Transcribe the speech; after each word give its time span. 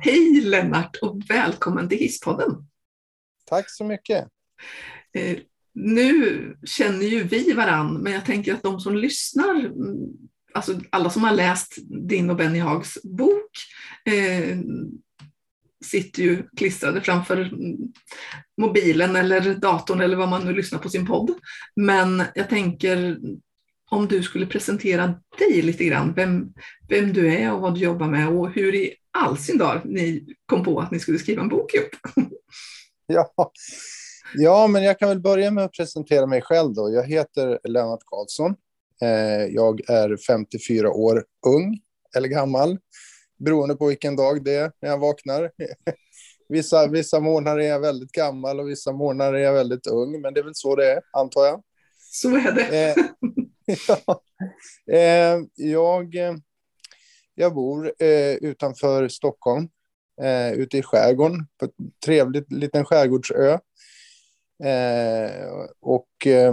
Hej 0.00 0.40
Lennart 0.40 0.96
och 1.02 1.22
välkommen 1.28 1.88
till 1.88 1.98
Hisspodden. 1.98 2.50
Tack 3.46 3.70
så 3.70 3.84
mycket. 3.84 4.28
Eh, 5.14 5.38
nu 5.74 6.56
känner 6.64 7.06
ju 7.06 7.22
vi 7.22 7.52
varann, 7.52 7.94
men 7.94 8.12
jag 8.12 8.24
tänker 8.24 8.54
att 8.54 8.62
de 8.62 8.80
som 8.80 8.96
lyssnar, 8.96 9.54
mm, 9.54 9.96
alltså 10.54 10.80
alla 10.90 11.10
som 11.10 11.24
har 11.24 11.32
läst 11.32 11.74
din 12.08 12.30
och 12.30 12.36
Benny 12.36 12.58
Hags 12.58 13.02
bok, 13.02 13.50
eh, 14.04 14.58
sitter 15.84 16.22
ju 16.22 16.42
klistrade 16.56 17.00
framför 17.00 17.50
mobilen 18.60 19.16
eller 19.16 19.54
datorn 19.54 20.00
eller 20.00 20.16
vad 20.16 20.28
man 20.28 20.44
nu 20.44 20.52
lyssnar 20.52 20.78
på 20.78 20.88
sin 20.88 21.06
podd. 21.06 21.30
Men 21.76 22.22
jag 22.34 22.48
tänker 22.48 23.18
om 23.90 24.08
du 24.08 24.22
skulle 24.22 24.46
presentera 24.46 25.14
dig 25.38 25.62
lite 25.62 25.84
grann, 25.84 26.14
vem, 26.14 26.52
vem 26.88 27.12
du 27.12 27.34
är 27.34 27.52
och 27.52 27.60
vad 27.60 27.74
du 27.74 27.80
jobbar 27.80 28.08
med 28.08 28.28
och 28.28 28.50
hur 28.50 28.74
i 28.74 28.94
all 29.18 29.38
sin 29.38 29.58
dag 29.58 29.80
ni 29.84 30.34
kom 30.46 30.64
på 30.64 30.80
att 30.80 30.90
ni 30.90 31.00
skulle 31.00 31.18
skriva 31.18 31.42
en 31.42 31.48
bok 31.48 31.74
ihop. 31.74 31.90
Ja. 33.10 33.32
ja, 34.34 34.66
men 34.66 34.82
jag 34.84 34.98
kan 34.98 35.08
väl 35.08 35.20
börja 35.20 35.50
med 35.50 35.64
att 35.64 35.72
presentera 35.72 36.26
mig 36.26 36.42
själv 36.42 36.74
då. 36.74 36.90
Jag 36.90 37.04
heter 37.04 37.58
Lennart 37.64 38.00
Karlsson. 38.04 38.54
Eh, 39.02 39.54
jag 39.54 39.90
är 39.90 40.16
54 40.16 40.90
år 40.90 41.24
ung 41.46 41.80
eller 42.16 42.28
gammal, 42.28 42.78
beroende 43.38 43.74
på 43.74 43.86
vilken 43.86 44.16
dag 44.16 44.44
det 44.44 44.54
är 44.54 44.72
när 44.80 44.88
jag 44.88 44.98
vaknar. 44.98 45.50
Vissa, 46.48 46.86
vissa 46.86 47.20
månader 47.20 47.62
är 47.62 47.68
jag 47.68 47.80
väldigt 47.80 48.12
gammal 48.12 48.60
och 48.60 48.68
vissa 48.68 48.92
månader 48.92 49.34
är 49.34 49.42
jag 49.42 49.52
väldigt 49.52 49.86
ung, 49.86 50.20
men 50.20 50.34
det 50.34 50.40
är 50.40 50.44
väl 50.44 50.54
så 50.54 50.76
det 50.76 50.92
är, 50.92 51.00
antar 51.12 51.46
jag. 51.46 51.62
Så 51.98 52.36
är 52.36 52.52
det. 52.52 52.88
Eh, 52.88 53.04
ja. 53.88 54.22
eh, 54.94 55.40
jag, 55.54 56.16
jag 57.38 57.54
bor 57.54 57.92
eh, 57.98 58.34
utanför 58.34 59.08
Stockholm, 59.08 59.68
eh, 60.22 60.52
ute 60.52 60.78
i 60.78 60.82
skärgården, 60.82 61.46
på 61.58 61.64
en 61.64 61.90
trevlig 62.04 62.52
liten 62.52 62.84
skärgårdsö. 62.84 63.58
Eh, 64.64 65.68
och 65.80 66.26
eh, 66.26 66.52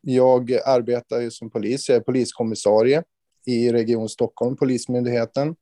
jag 0.00 0.52
arbetar 0.52 1.20
ju 1.20 1.30
som 1.30 1.50
polis, 1.50 1.88
jag 1.88 1.96
är 1.96 2.00
poliskommissarie 2.00 3.02
i 3.46 3.72
Region 3.72 4.08
Stockholm, 4.08 4.56
Polismyndigheten. 4.56 5.56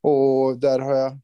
Och 0.00 0.58
där 0.58 0.78
har 0.78 0.94
jag 0.94 1.18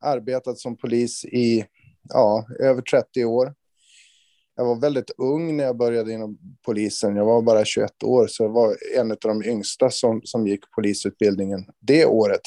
arbetat 0.00 0.58
som 0.58 0.76
polis 0.76 1.24
i 1.24 1.66
ja, 2.08 2.46
över 2.58 2.82
30 2.82 3.24
år 3.24 3.54
jag 4.56 4.64
var 4.64 4.80
väldigt 4.80 5.10
ung 5.18 5.56
när 5.56 5.64
jag 5.64 5.76
började 5.76 6.12
inom 6.12 6.38
polisen. 6.66 7.16
Jag 7.16 7.24
var 7.24 7.42
bara 7.42 7.64
21 7.64 8.02
år, 8.02 8.26
så 8.26 8.42
jag 8.42 8.50
var 8.50 8.76
en 8.96 9.10
av 9.10 9.16
de 9.20 9.44
yngsta 9.44 9.90
som, 9.90 10.20
som 10.24 10.46
gick 10.46 10.70
polisutbildningen 10.70 11.66
det 11.80 12.06
året. 12.06 12.40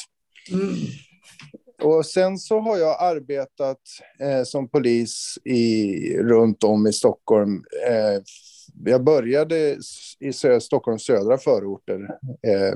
Mm. 0.52 0.76
Och 1.82 2.06
sen 2.06 2.38
så 2.38 2.60
har 2.60 2.78
jag 2.78 3.04
arbetat 3.04 3.80
eh, 4.20 4.44
som 4.44 4.70
polis 4.70 5.38
i, 5.44 6.18
runt 6.18 6.64
om 6.64 6.88
i 6.88 6.94
Stockholm. 6.94 7.64
Eh, 7.88 8.22
jag 8.86 9.04
började 9.04 9.78
i 10.20 10.34
sö 10.34 10.60
Stockholms 10.60 11.04
södra 11.04 11.38
förorter. 11.38 12.00
Eh, 12.48 12.74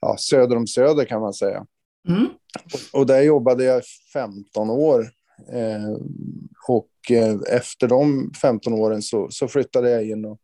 ja, 0.00 0.16
söder 0.18 0.56
om 0.56 0.66
Söder 0.66 1.04
kan 1.04 1.20
man 1.20 1.34
säga. 1.34 1.66
Mm. 2.08 2.26
Och, 2.72 3.00
och, 3.00 3.06
där 3.06 3.22
jobbade 3.22 3.64
jag 3.64 3.82
15 4.12 4.70
år. 4.70 5.10
Eh, 5.52 5.96
och 6.68 7.10
eh, 7.10 7.56
efter 7.56 7.88
de 7.88 8.32
15 8.42 8.72
åren 8.72 9.02
så, 9.02 9.28
så, 9.30 9.48
flyttade 9.48 9.90
jag 9.90 10.04
in 10.04 10.24
och 10.24 10.38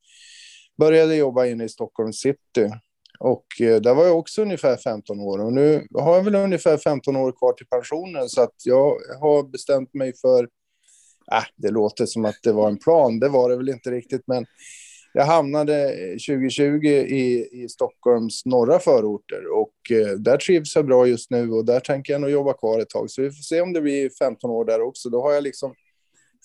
började 0.78 1.16
jobba 1.16 1.46
inne 1.46 1.64
i 1.64 1.68
Stockholm 1.68 2.12
city. 2.12 2.70
Och 3.18 3.46
eh, 3.60 3.80
där 3.80 3.94
var 3.94 4.04
jag 4.04 4.18
också 4.18 4.42
ungefär 4.42 4.76
15 4.76 5.20
år. 5.20 5.38
Och 5.38 5.52
nu 5.52 5.86
har 5.94 6.16
jag 6.16 6.22
väl 6.22 6.34
ungefär 6.34 6.76
15 6.76 7.16
år 7.16 7.32
kvar 7.32 7.52
till 7.52 7.66
pensionen. 7.66 8.28
Så 8.28 8.42
att 8.42 8.54
jag 8.64 8.96
har 9.20 9.42
bestämt 9.42 9.94
mig 9.94 10.12
för, 10.16 10.42
äh, 11.32 11.44
det 11.56 11.70
låter 11.70 12.06
som 12.06 12.24
att 12.24 12.38
det 12.42 12.52
var 12.52 12.68
en 12.68 12.78
plan, 12.78 13.18
det 13.18 13.28
var 13.28 13.50
det 13.50 13.56
väl 13.56 13.68
inte 13.68 13.90
riktigt, 13.90 14.22
men 14.26 14.46
jag 15.16 15.24
hamnade 15.24 15.92
eh, 15.92 16.10
2020 16.10 16.86
i, 16.86 17.48
i 17.52 17.68
Stockholms 17.68 18.46
norra 18.46 18.78
förorter 18.78 19.52
och 19.52 19.90
eh, 19.90 20.18
där 20.18 20.36
trivs 20.36 20.76
jag 20.76 20.86
bra 20.86 21.06
just 21.06 21.30
nu 21.30 21.50
och 21.50 21.64
där 21.64 21.80
tänker 21.80 22.12
jag 22.12 22.20
nog 22.20 22.30
jobba 22.30 22.52
kvar 22.52 22.80
ett 22.80 22.88
tag. 22.88 23.10
Så 23.10 23.22
vi 23.22 23.30
får 23.30 23.42
se 23.42 23.60
om 23.60 23.72
det 23.72 23.80
blir 23.80 24.10
15 24.18 24.50
år 24.50 24.64
där 24.64 24.80
också. 24.80 25.08
Då 25.10 25.22
har 25.22 25.32
jag 25.32 25.42
liksom 25.44 25.74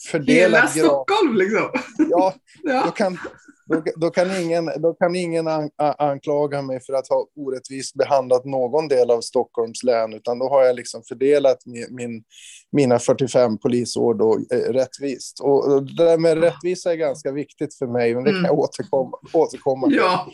fördelat... 0.09 0.75
Hela 0.75 0.88
Stockholm 0.88 1.35
liksom? 1.35 1.69
Ja, 2.09 2.34
ja. 2.63 2.84
Då, 2.85 2.91
kan, 2.91 3.17
då, 3.66 3.84
då, 3.95 4.09
kan 4.09 4.41
ingen, 4.41 4.66
då 4.78 4.94
kan 4.94 5.16
ingen 5.16 5.47
an, 5.47 5.69
anklaga 5.97 6.62
mig 6.62 6.79
för 6.85 6.94
att 6.94 7.07
ha 7.07 7.28
orättvist 7.35 7.95
behandlat 7.95 8.45
någon 8.45 8.88
del 8.88 9.11
av 9.11 9.22
Stockholms 9.22 9.84
län, 9.84 10.13
utan 10.13 10.40
då 10.40 10.50
har 10.50 10.63
jag 10.63 10.75
liksom 10.75 11.03
fördelat 11.03 11.57
min, 11.90 12.23
mina 12.72 13.00
45 13.00 13.57
polisår 13.57 14.13
då, 14.13 14.40
eh, 14.51 14.73
rättvist. 14.73 15.40
Och, 15.40 15.73
och 15.73 15.84
det 15.84 16.06
där 16.06 16.17
med 16.17 16.38
rättvisa 16.38 16.91
är 16.91 16.95
ganska 16.95 17.31
viktigt 17.31 17.78
för 17.78 17.88
mig, 17.88 18.16
men 18.16 18.23
det 18.23 18.29
kan 18.29 18.44
jag 18.44 18.45
mm. 18.45 18.59
återkomma, 18.59 19.17
återkomma 19.34 19.88
till. 19.88 19.97
Ja. 19.97 20.31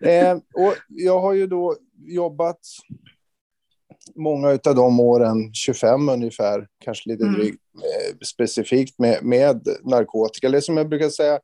eh, 0.10 0.34
och 0.34 0.74
jag 0.88 1.20
har 1.20 1.32
ju 1.32 1.46
då 1.46 1.76
jobbat 2.06 2.60
många 4.16 4.48
av 4.48 4.74
de 4.74 5.00
åren, 5.00 5.54
25 5.54 6.08
ungefär, 6.08 6.66
kanske 6.84 7.10
lite 7.10 7.24
mm. 7.24 7.34
drygt, 7.34 7.58
mm. 7.74 8.18
specifikt 8.24 8.98
med, 8.98 9.24
med 9.24 9.66
narkotika. 9.82 10.46
Eller 10.46 10.60
som 10.60 10.76
jag 10.76 10.88
brukar 10.88 11.08
säga, 11.08 11.40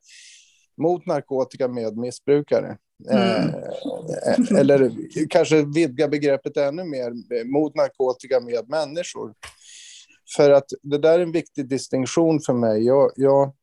mot 0.77 1.05
narkotika 1.05 1.67
med 1.67 1.97
missbrukare. 1.97 2.77
Mm. 3.09 3.49
Eh, 3.49 4.59
eller 4.59 4.91
kanske 5.29 5.65
vidga 5.65 6.07
begreppet 6.07 6.57
ännu 6.57 6.83
mer, 6.83 7.11
mot 7.43 7.75
narkotika 7.75 8.39
med 8.39 8.69
människor. 8.69 9.33
För 10.35 10.49
att 10.49 10.65
det 10.81 10.97
där 10.97 11.19
är 11.19 11.23
en 11.23 11.31
viktig 11.31 11.67
distinktion 11.67 12.39
för 12.39 12.53
mig. 12.53 12.85
Jag, 12.85 13.11
jag, 13.15 13.53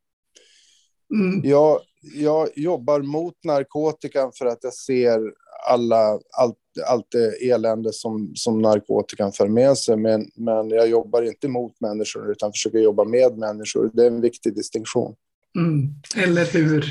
mm. 1.15 1.41
jag, 1.45 1.81
jag 2.01 2.49
jobbar 2.57 3.03
mot 3.03 3.45
narkotikan 3.45 4.33
för 4.39 4.47
att 4.47 4.59
jag 4.63 4.75
ser 4.75 5.21
alla, 5.67 6.19
allt, 6.37 6.57
allt 6.87 7.07
det 7.11 7.51
elände 7.51 7.93
som, 7.93 8.33
som 8.35 8.63
narkotikan 8.63 9.33
för 9.33 9.49
med 9.49 9.79
sig. 9.79 9.97
Men, 9.97 10.31
men 10.35 10.71
jag 10.71 10.89
jobbar 10.89 11.23
inte 11.23 11.49
mot 11.49 11.81
människor 11.81 12.33
utan 12.33 12.53
försöker 12.53 12.79
jobba 12.79 13.05
med 13.05 13.39
människor. 13.39 13.91
Det 13.95 14.03
är 14.03 14.07
en 14.07 14.21
viktig 14.21 14.55
distinktion. 14.55 15.15
Mm. 15.57 15.89
Eller 16.17 16.45
hur? 16.45 16.85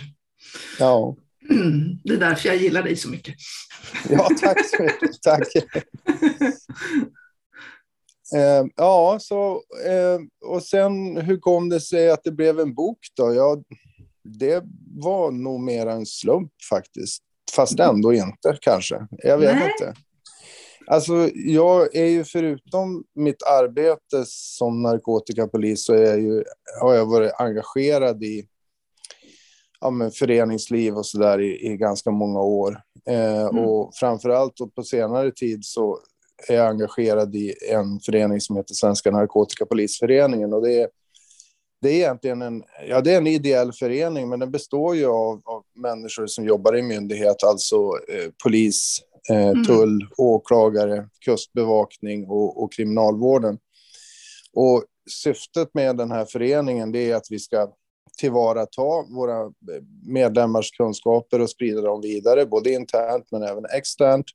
Ja. 0.80 1.16
Mm. 1.50 1.98
Det 2.04 2.14
är 2.14 2.18
därför 2.18 2.50
jag 2.50 2.58
gillar 2.58 2.84
dig 2.84 2.96
så 2.96 3.10
mycket. 3.10 3.36
Ja, 4.10 4.30
tack 4.42 4.66
så 4.66 4.84
mycket. 4.84 5.22
Tack. 5.22 5.48
Eh, 8.36 8.66
ja, 8.76 9.18
så, 9.22 9.64
eh, 9.86 10.20
och 10.46 10.64
sen 10.64 11.18
hur 11.18 11.38
kom 11.38 11.70
det 11.70 11.80
sig 11.80 12.10
att 12.10 12.24
det 12.24 12.32
blev 12.32 12.60
en 12.60 12.74
bok 12.74 12.98
då? 13.14 13.34
Ja, 13.34 13.64
det 14.24 14.64
var 14.96 15.32
nog 15.32 15.60
mer 15.60 15.88
en 15.88 16.06
slump 16.06 16.52
faktiskt. 16.70 17.24
Fast 17.58 17.80
ändå 17.80 18.14
inte 18.14 18.58
kanske. 18.62 19.08
Jag 19.12 19.38
vet 19.38 19.56
Nej. 19.56 19.72
inte. 19.72 19.94
Alltså, 20.88 21.30
jag 21.34 21.96
är 21.96 22.06
ju 22.06 22.24
förutom 22.24 23.04
mitt 23.16 23.44
arbete 23.44 24.24
som 24.26 24.82
narkotikapolis 24.82 25.86
så 25.86 25.94
är 25.94 26.06
jag 26.06 26.22
ju, 26.22 26.44
har 26.82 26.94
jag 26.94 27.06
varit 27.06 27.32
engagerad 27.38 28.24
i 28.24 28.48
ja, 29.82 29.90
men 29.90 30.12
föreningsliv 30.12 30.98
och 30.98 31.06
så 31.06 31.18
där 31.18 31.42
i, 31.42 31.72
i 31.72 31.78
ganska 31.78 32.12
många 32.12 32.42
år. 32.42 32.82
Eh, 33.10 33.42
mm. 33.42 33.66
Och 33.66 33.96
framför 33.96 34.30
allt 34.30 34.54
på 34.76 34.84
senare 34.84 35.32
tid 35.32 35.66
så 35.66 36.00
är 36.48 36.56
jag 36.56 36.68
engagerad 36.68 37.36
i 37.36 37.54
en 37.72 38.00
förening 38.00 38.42
som 38.42 38.56
heter 38.56 38.74
Svenska 38.74 39.12
narkotikapolisföreningen 39.12 40.54
och 40.54 40.62
det 40.62 40.82
är 40.82 40.90
det 41.82 41.90
är 41.90 41.94
egentligen 41.94 42.42
en, 42.42 42.64
ja, 42.88 43.02
det 43.02 43.14
är 43.14 43.18
en 43.18 43.28
ideell 43.28 43.74
förening, 43.74 44.30
men 44.30 44.40
den 44.40 44.52
består 44.52 44.96
ju 44.96 45.06
av, 45.06 45.42
av 45.46 45.64
människor 45.76 46.28
som 46.28 46.46
jobbar 46.46 46.78
i 46.78 46.82
myndighet, 46.82 47.44
alltså 47.44 47.76
eh, 48.10 48.32
polis, 48.44 49.02
eh, 49.30 49.48
mm. 49.48 49.66
tull, 49.66 50.02
mm. 50.02 50.08
åklagare, 50.18 51.10
kustbevakning 51.26 52.28
och, 52.28 52.64
och 52.64 52.74
kriminalvården. 52.74 53.58
Och 54.54 54.84
syftet 55.10 55.74
med 55.74 55.98
den 55.98 56.12
här 56.12 56.26
föreningen 56.26 56.96
är 56.96 57.16
att 57.16 57.28
vi 57.30 57.40
ska 57.40 57.72
tillvarata 58.18 58.82
våra 59.10 59.52
medlemmars 60.06 60.72
kunskaper 60.72 61.42
och 61.42 61.50
sprida 61.50 61.82
dem 61.82 62.02
vidare, 62.02 62.46
både 62.46 62.72
internt 62.72 63.32
men 63.32 63.44
även 63.44 63.66
externt. 63.66 64.26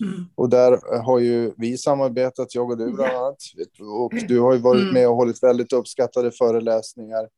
Mm. 0.00 0.26
Och 0.34 0.48
där 0.48 1.02
har 1.02 1.18
ju 1.18 1.52
vi 1.56 1.78
samarbetat, 1.78 2.54
jag 2.54 2.70
och 2.70 2.78
du 2.78 2.92
bland 2.92 3.16
annat. 3.16 3.36
Och 3.80 4.12
du 4.28 4.40
har 4.40 4.52
ju 4.52 4.58
varit 4.58 4.82
mm. 4.82 4.94
med 4.94 5.08
och 5.08 5.16
hållit 5.16 5.42
väldigt 5.42 5.72
uppskattade 5.72 6.30
föreläsningar. 6.30 7.28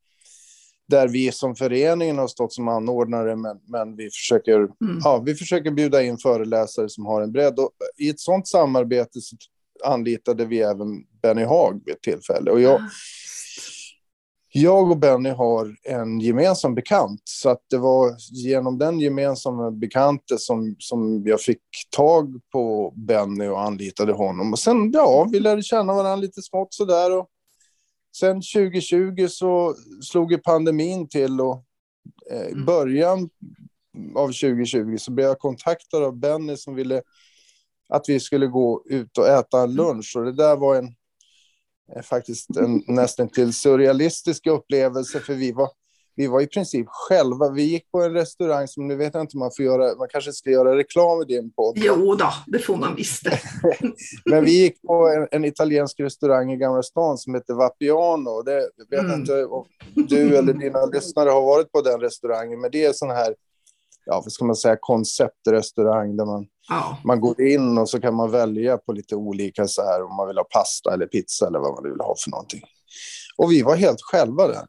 Där 0.88 1.08
vi 1.08 1.32
som 1.32 1.54
föreningen 1.54 2.18
har 2.18 2.28
stått 2.28 2.52
som 2.52 2.68
anordnare, 2.68 3.36
men, 3.36 3.56
men 3.66 3.96
vi, 3.96 4.10
försöker, 4.10 4.56
mm. 4.56 4.98
ja, 5.04 5.22
vi 5.26 5.34
försöker 5.34 5.70
bjuda 5.70 6.02
in 6.02 6.18
föreläsare 6.18 6.88
som 6.88 7.06
har 7.06 7.22
en 7.22 7.32
bredd. 7.32 7.58
Och 7.58 7.70
I 7.96 8.08
ett 8.08 8.20
sådant 8.20 8.48
samarbete 8.48 9.20
så 9.20 9.36
anlitade 9.84 10.44
vi 10.44 10.60
även 10.60 11.04
Benny 11.22 11.44
Haag 11.44 11.82
vid 11.84 11.94
ett 11.94 12.02
tillfälle. 12.02 12.50
Och 12.50 12.60
jag, 12.60 12.80
jag 14.52 14.90
och 14.90 14.98
Benny 14.98 15.30
har 15.30 15.76
en 15.82 16.20
gemensam 16.20 16.74
bekant. 16.74 17.20
Så 17.24 17.48
att 17.48 17.62
det 17.70 17.78
var 17.78 18.16
genom 18.30 18.78
den 18.78 19.00
gemensamma 19.00 19.70
bekante 19.70 20.38
som, 20.38 20.76
som 20.78 21.22
jag 21.26 21.40
fick 21.40 21.62
tag 21.96 22.40
på 22.52 22.92
Benny 22.96 23.46
och 23.46 23.60
anlitade 23.60 24.12
honom. 24.12 24.52
Och 24.52 24.58
sen, 24.58 24.90
ja, 24.92 25.28
vi 25.32 25.40
lärde 25.40 25.62
känna 25.62 25.94
varandra 25.94 26.16
lite 26.16 26.42
smått 26.42 26.74
sådär. 26.74 27.18
Och 27.18 27.28
sen 28.16 28.36
2020 28.36 29.26
så 29.28 29.74
slog 30.02 30.32
ju 30.32 30.38
pandemin 30.38 31.08
till 31.08 31.40
och 31.40 31.64
eh, 32.30 32.48
i 32.48 32.52
mm. 32.52 32.64
början 32.64 33.30
av 34.14 34.26
2020 34.26 34.96
så 34.98 35.12
blev 35.12 35.26
jag 35.26 35.38
kontaktad 35.38 36.04
av 36.04 36.16
Benny 36.16 36.56
som 36.56 36.74
ville 36.74 37.02
att 37.88 38.04
vi 38.08 38.20
skulle 38.20 38.46
gå 38.46 38.82
ut 38.86 39.18
och 39.18 39.28
äta 39.28 39.62
en 39.62 39.74
lunch. 39.74 40.14
Och 40.16 40.24
det 40.24 40.32
där 40.32 40.56
var 40.56 40.76
en 40.76 40.94
faktiskt 42.02 42.56
en 42.56 42.82
nästan 42.86 43.28
till 43.28 43.52
surrealistisk 43.52 44.46
upplevelse 44.46 45.20
för 45.20 45.34
vi 45.34 45.52
var, 45.52 45.68
vi 46.16 46.26
var 46.26 46.40
i 46.40 46.46
princip 46.46 46.86
själva. 46.88 47.50
Vi 47.50 47.62
gick 47.62 47.90
på 47.90 48.02
en 48.02 48.12
restaurang 48.12 48.68
som 48.68 48.88
nu 48.88 48.96
vet 48.96 49.14
jag 49.14 49.20
inte 49.20 49.36
om 49.36 49.38
man 49.38 49.50
får 49.56 49.64
göra, 49.64 49.96
man 49.96 50.08
kanske 50.10 50.32
ska 50.32 50.50
göra 50.50 50.76
reklam 50.76 51.22
i 51.22 51.24
din 51.24 51.52
podd. 51.52 51.74
Jo 51.76 52.14
då, 52.14 52.32
det 52.46 52.58
får 52.58 52.76
man 52.76 52.94
visst. 52.96 53.22
Men 54.24 54.44
vi 54.44 54.62
gick 54.62 54.82
på 54.82 55.08
en, 55.08 55.28
en, 55.30 55.44
italiensk 55.44 56.00
restaurang 56.00 56.52
i 56.52 56.56
Gamla 56.56 56.82
stan 56.82 57.18
som 57.18 57.34
heter 57.34 57.54
Vapiano. 57.54 58.42
Det, 58.42 58.70
jag 58.76 58.90
vet 58.90 59.00
mm. 59.00 59.20
inte 59.20 59.44
om 59.44 59.64
du 59.94 60.36
eller 60.36 60.52
dina 60.52 60.86
lyssnare 60.86 61.30
har 61.30 61.42
varit 61.42 61.72
på 61.72 61.80
den 61.80 62.00
restaurangen, 62.00 62.60
men 62.60 62.70
det 62.70 62.84
är 62.84 62.92
sån 62.92 63.10
här 63.10 63.34
ja, 64.08 64.20
vad 64.24 64.32
ska 64.32 64.44
man 64.44 64.56
säga, 64.56 64.76
konceptrestaurang 64.80 66.16
där 66.16 66.24
man, 66.24 66.46
ja. 66.68 66.98
man 67.04 67.20
går 67.20 67.40
in 67.40 67.78
och 67.78 67.88
så 67.88 68.00
kan 68.00 68.14
man 68.14 68.30
välja 68.30 68.78
på 68.78 68.92
lite 68.92 69.16
olika 69.16 69.68
så 69.68 69.82
här 69.82 70.02
om 70.02 70.16
man 70.16 70.28
vill 70.28 70.38
ha 70.38 70.44
pasta 70.44 70.94
eller 70.94 71.06
pizza 71.06 71.46
eller 71.46 71.58
vad 71.58 71.74
man 71.74 71.82
vill 71.82 72.00
ha 72.00 72.14
för 72.24 72.30
någonting. 72.30 72.62
Och 73.36 73.52
vi 73.52 73.62
var 73.62 73.76
helt 73.76 74.02
själva 74.02 74.46
där. 74.46 74.66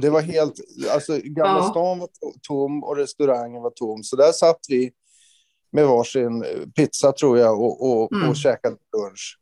Det 0.00 0.10
var 0.10 0.20
helt, 0.20 0.54
alltså 0.90 1.18
Gamla 1.24 1.58
ja. 1.58 1.70
stan 1.70 1.98
var 1.98 2.08
tom 2.48 2.84
och 2.84 2.96
restaurangen 2.96 3.62
var 3.62 3.70
tom. 3.70 4.02
Så 4.02 4.16
där 4.16 4.32
satt 4.32 4.60
vi 4.68 4.92
med 5.72 5.86
varsin 5.86 6.44
pizza 6.76 7.12
tror 7.12 7.38
jag 7.38 7.60
och, 7.60 7.90
och, 7.90 8.12
mm. 8.12 8.28
och 8.28 8.36
käkade 8.36 8.76
lunch. 8.96 9.38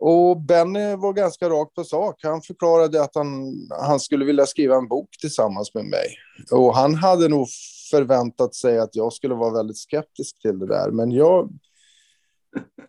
Och 0.00 0.40
Benny 0.40 0.96
var 0.96 1.12
ganska 1.12 1.48
rakt 1.48 1.74
på 1.74 1.84
sak. 1.84 2.20
Han 2.22 2.42
förklarade 2.42 3.02
att 3.02 3.14
han, 3.14 3.54
han 3.80 4.00
skulle 4.00 4.24
vilja 4.24 4.46
skriva 4.46 4.76
en 4.76 4.88
bok 4.88 5.08
tillsammans 5.20 5.74
med 5.74 5.84
mig. 5.84 6.06
Och 6.50 6.76
han 6.76 6.94
hade 6.94 7.28
nog 7.28 7.48
förväntat 7.90 8.54
sig 8.54 8.78
att 8.78 8.96
jag 8.96 9.12
skulle 9.12 9.34
vara 9.34 9.54
väldigt 9.54 9.78
skeptisk 9.78 10.42
till 10.42 10.58
det 10.58 10.66
där. 10.66 10.90
Men 10.90 11.10
jag, 11.10 11.50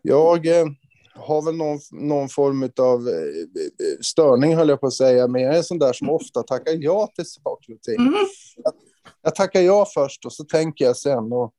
jag 0.01 0.47
eh, 0.47 0.65
har 1.15 1.41
väl 1.41 1.55
någon, 1.55 1.79
någon 1.91 2.29
form 2.29 2.63
av 2.79 3.07
eh, 3.07 3.99
störning, 4.01 4.55
höll 4.55 4.69
jag 4.69 4.79
på 4.79 4.87
att 4.87 4.93
säga. 4.93 5.27
Men 5.27 5.41
jag 5.41 5.53
är 5.53 5.57
en 5.57 5.63
sån 5.63 5.79
där 5.79 5.93
som 5.93 6.09
ofta 6.09 6.43
tackar 6.43 6.73
ja 6.79 7.07
till 7.15 7.25
saker 7.25 7.73
och 7.73 7.81
ting. 7.81 7.95
Mm. 7.95 8.13
Jag, 8.55 8.73
jag 9.21 9.35
tackar 9.35 9.61
ja 9.61 9.87
först 9.93 10.25
och 10.25 10.33
så 10.33 10.43
tänker 10.43 10.85
jag 10.85 10.97
sen. 10.97 11.33
Och 11.33 11.53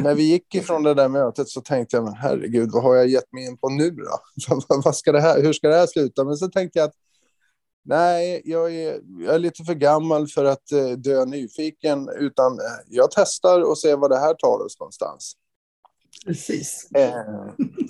när 0.00 0.14
vi 0.14 0.22
gick 0.22 0.54
ifrån 0.54 0.82
det 0.82 0.94
där 0.94 1.08
mötet 1.08 1.48
så 1.48 1.60
tänkte 1.60 1.96
jag, 1.96 2.04
men 2.04 2.14
herregud, 2.14 2.70
vad 2.72 2.82
har 2.82 2.94
jag 2.94 3.08
gett 3.08 3.32
mig 3.32 3.46
in 3.46 3.58
på 3.58 3.68
nu 3.68 3.90
då? 3.90 4.18
vad 4.84 4.96
ska 4.96 5.12
det 5.12 5.20
här, 5.20 5.42
hur 5.42 5.52
ska 5.52 5.68
det 5.68 5.76
här 5.76 5.86
sluta? 5.86 6.24
Men 6.24 6.36
så 6.36 6.48
tänkte 6.48 6.78
jag 6.78 6.86
att 6.86 6.94
Nej, 7.84 8.42
jag 8.44 8.74
är, 8.74 9.00
jag 9.18 9.34
är 9.34 9.38
lite 9.38 9.64
för 9.64 9.74
gammal 9.74 10.28
för 10.28 10.44
att 10.44 10.72
eh, 10.72 10.88
dö 10.88 11.24
nyfiken, 11.24 12.08
utan 12.18 12.52
eh, 12.52 12.66
jag 12.88 13.10
testar 13.10 13.60
och 13.60 13.78
ser 13.78 13.96
vad 13.96 14.10
det 14.10 14.18
här 14.18 14.34
tar 14.34 14.64
oss 14.66 14.80
någonstans. 14.80 15.36
Precis. 16.26 16.88
Eh, 16.94 17.14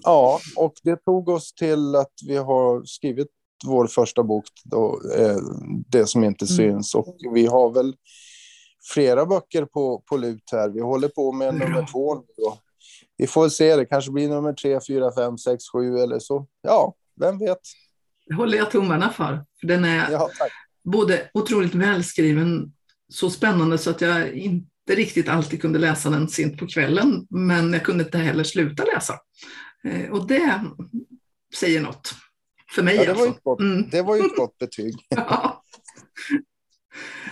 ja, 0.03 0.41
och 0.57 0.75
det 0.83 0.97
tog 0.97 1.29
oss 1.29 1.55
till 1.55 1.95
att 1.95 2.13
vi 2.27 2.37
har 2.37 2.85
skrivit 2.85 3.29
vår 3.67 3.87
första 3.87 4.23
bok, 4.23 4.45
då, 4.65 5.01
eh, 5.17 5.39
Det 5.89 6.07
som 6.07 6.25
inte 6.25 6.45
mm. 6.45 6.57
syns. 6.57 6.95
Och 6.95 7.17
vi 7.35 7.47
har 7.47 7.71
väl 7.71 7.95
flera 8.93 9.27
böcker 9.27 9.65
på, 9.65 10.03
på 10.07 10.17
lut 10.17 10.49
här. 10.53 10.69
Vi 10.69 10.81
håller 10.81 11.09
på 11.09 11.33
med 11.33 11.55
nummer 11.55 11.87
två. 11.93 12.15
Då. 12.15 12.59
Vi 13.17 13.27
får 13.27 13.49
se, 13.49 13.77
det 13.77 13.87
kanske 13.87 14.11
blir 14.11 14.29
nummer 14.29 14.53
tre, 14.53 14.81
fyra, 14.89 15.13
fem, 15.15 15.39
sex, 15.39 15.65
sju 15.73 15.99
eller 15.99 16.19
så. 16.19 16.47
Ja, 16.63 16.95
vem 17.21 17.39
vet. 17.39 17.61
Det 18.27 18.35
håller 18.35 18.59
jag 18.59 18.71
tummarna 18.71 19.11
för. 19.11 19.45
för 19.61 19.67
den 19.67 19.85
är 19.85 20.11
ja, 20.11 20.31
både 20.85 21.31
otroligt 21.35 21.75
välskriven, 21.75 22.73
så 23.09 23.31
spännande 23.31 23.79
så 23.79 23.91
att 23.91 24.01
jag 24.01 24.33
inte 24.33 24.69
riktigt 24.89 25.29
alltid 25.29 25.61
kunde 25.61 25.79
läsa 25.79 26.11
den 26.11 26.29
sent 26.29 26.59
på 26.59 26.67
kvällen, 26.67 27.27
men 27.31 27.73
jag 27.73 27.85
kunde 27.85 28.05
inte 28.05 28.19
heller 28.19 28.45
sluta 28.45 28.85
läsa. 28.85 29.19
Eh, 29.85 30.11
och 30.11 30.27
det 30.27 30.61
säger 31.55 31.81
något. 31.81 32.15
För 32.75 32.83
mig 32.83 32.97
ja, 32.97 33.05
det, 33.05 33.13
var 33.13 33.27
alltså. 33.27 33.57
mm. 33.61 33.91
det 33.91 34.03
var 34.03 34.17
ju 34.17 34.23
ett 34.23 34.37
gott 34.37 34.59
betyg. 34.59 34.95
ja. 35.09 35.63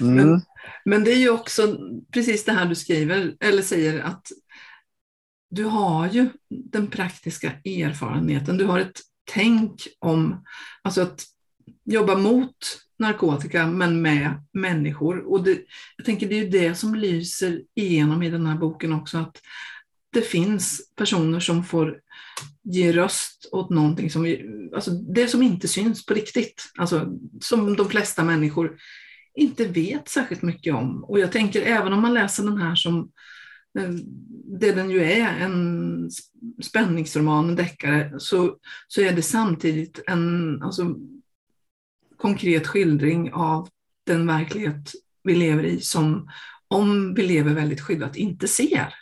mm. 0.00 0.14
men, 0.14 0.42
men 0.84 1.04
det 1.04 1.12
är 1.12 1.18
ju 1.18 1.30
också 1.30 1.78
precis 2.12 2.44
det 2.44 2.52
här 2.52 2.66
du 2.66 2.74
skriver, 2.74 3.36
eller 3.40 3.62
säger 3.62 4.02
att 4.02 4.26
du 5.50 5.64
har 5.64 6.08
ju 6.08 6.30
den 6.48 6.86
praktiska 6.86 7.52
erfarenheten. 7.64 8.56
Du 8.56 8.64
har 8.64 8.80
ett 8.80 9.00
tänk 9.24 9.88
om, 9.98 10.44
alltså 10.82 11.02
att 11.02 11.24
jobba 11.84 12.16
mot 12.16 12.56
narkotika 12.98 13.66
men 13.66 14.02
med 14.02 14.44
människor. 14.52 15.32
Och 15.32 15.44
det, 15.44 15.58
jag 15.96 16.06
tänker 16.06 16.28
det 16.28 16.34
är 16.34 16.44
ju 16.44 16.50
det 16.50 16.74
som 16.74 16.94
lyser 16.94 17.62
igenom 17.74 18.22
i 18.22 18.30
den 18.30 18.46
här 18.46 18.58
boken 18.58 18.92
också, 18.92 19.18
att 19.18 19.36
det 20.12 20.22
finns 20.22 20.92
personer 20.96 21.40
som 21.40 21.64
får 21.64 21.98
ge 22.62 22.92
röst 22.92 23.48
åt 23.52 23.70
någonting 23.70 24.10
som, 24.10 24.36
alltså 24.74 24.90
det 24.90 25.28
som 25.28 25.42
inte 25.42 25.68
syns 25.68 26.06
på 26.06 26.14
riktigt, 26.14 26.72
alltså 26.78 27.18
som 27.40 27.76
de 27.76 27.88
flesta 27.88 28.24
människor 28.24 28.76
inte 29.34 29.66
vet 29.66 30.08
särskilt 30.08 30.42
mycket 30.42 30.74
om. 30.74 31.04
Och 31.04 31.18
jag 31.18 31.32
tänker 31.32 31.62
även 31.62 31.92
om 31.92 32.02
man 32.02 32.14
läser 32.14 32.44
den 32.44 32.56
här 32.56 32.74
som 32.74 33.10
Eh, 33.78 33.90
det 34.60 34.72
den 34.72 34.90
ju 34.90 35.02
är, 35.02 35.40
en 35.40 36.10
spänningsroman, 36.62 37.48
en 37.48 37.56
deckare, 37.56 38.12
så, 38.18 38.56
så 38.88 39.00
är 39.00 39.12
det 39.12 39.22
samtidigt 39.22 40.02
en 40.06 40.62
alltså, 40.62 40.96
konkret 42.16 42.66
skildring 42.66 43.32
av 43.32 43.68
den 44.06 44.26
verklighet 44.26 44.92
vi 45.24 45.34
lever 45.34 45.64
i 45.64 45.80
som 45.80 46.30
om 46.68 47.14
vi 47.14 47.22
lever 47.22 47.54
väldigt 47.54 47.80
skyddat 47.80 48.16
inte 48.16 48.48
ser 48.48 48.94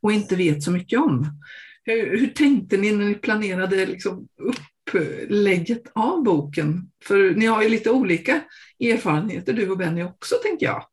och 0.00 0.12
inte 0.12 0.36
vet 0.36 0.62
så 0.62 0.70
mycket 0.70 0.98
om. 0.98 1.40
Hur, 1.84 2.18
hur 2.18 2.26
tänkte 2.26 2.76
ni 2.76 2.92
när 2.92 3.04
ni 3.04 3.14
planerade 3.14 3.86
liksom 3.86 4.28
upplägget 4.36 5.82
av 5.94 6.22
boken? 6.22 6.90
För 7.04 7.30
ni 7.30 7.46
har 7.46 7.62
ju 7.62 7.68
lite 7.68 7.90
olika 7.90 8.42
erfarenheter 8.80 9.52
du 9.52 9.70
och 9.70 9.78
Benny 9.78 10.02
också, 10.02 10.34
tänker 10.42 10.66
jag. 10.66 10.84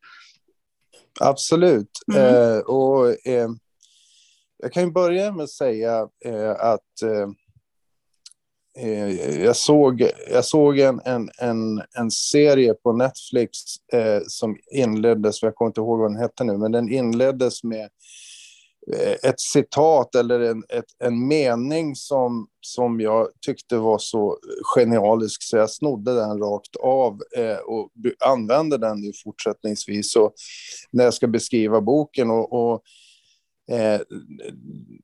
Absolut. 1.19 1.89
Mm. 2.13 2.35
Eh, 2.35 2.57
och, 2.59 3.27
eh, 3.27 3.49
jag 4.57 4.73
kan 4.73 4.93
börja 4.93 5.31
med 5.31 5.43
att 5.43 5.49
säga 5.49 6.07
eh, 6.25 6.51
att 6.51 7.01
eh, 7.03 7.29
eh, 8.85 9.09
jag 9.43 9.55
såg, 9.55 10.09
jag 10.31 10.45
såg 10.45 10.79
en, 10.79 11.01
en, 11.05 11.29
en, 11.37 11.81
en 11.97 12.11
serie 12.11 12.73
på 12.73 12.93
Netflix 12.93 13.59
eh, 13.93 14.21
som 14.27 14.57
inleddes, 14.71 15.43
jag 15.43 15.55
kommer 15.55 15.69
inte 15.69 15.81
ihåg 15.81 15.99
vad 15.99 16.11
den 16.11 16.19
hette 16.21 16.43
nu, 16.43 16.57
men 16.57 16.71
den 16.71 16.89
inleddes 16.89 17.63
med 17.63 17.89
Eh, 18.91 19.29
ett 19.29 19.39
citat 19.39 20.15
eller 20.15 20.39
en, 20.39 20.63
ett, 20.69 20.85
en 20.99 21.27
mening 21.27 21.95
som, 21.95 22.47
som 22.61 22.99
jag 22.99 23.27
tyckte 23.45 23.77
var 23.77 23.97
så 23.97 24.37
genialisk 24.75 25.43
så 25.43 25.57
jag 25.57 25.69
snodde 25.69 26.15
den 26.15 26.39
rakt 26.39 26.75
av 26.75 27.21
eh, 27.37 27.57
och 27.57 27.89
använde 28.25 28.77
den 28.77 29.03
ju 29.03 29.11
fortsättningsvis 29.23 30.15
och 30.15 30.33
när 30.91 31.03
jag 31.03 31.13
ska 31.13 31.27
beskriva 31.27 31.81
boken. 31.81 32.31
Och, 32.31 32.53
och 32.53 32.81
eh, 33.71 34.01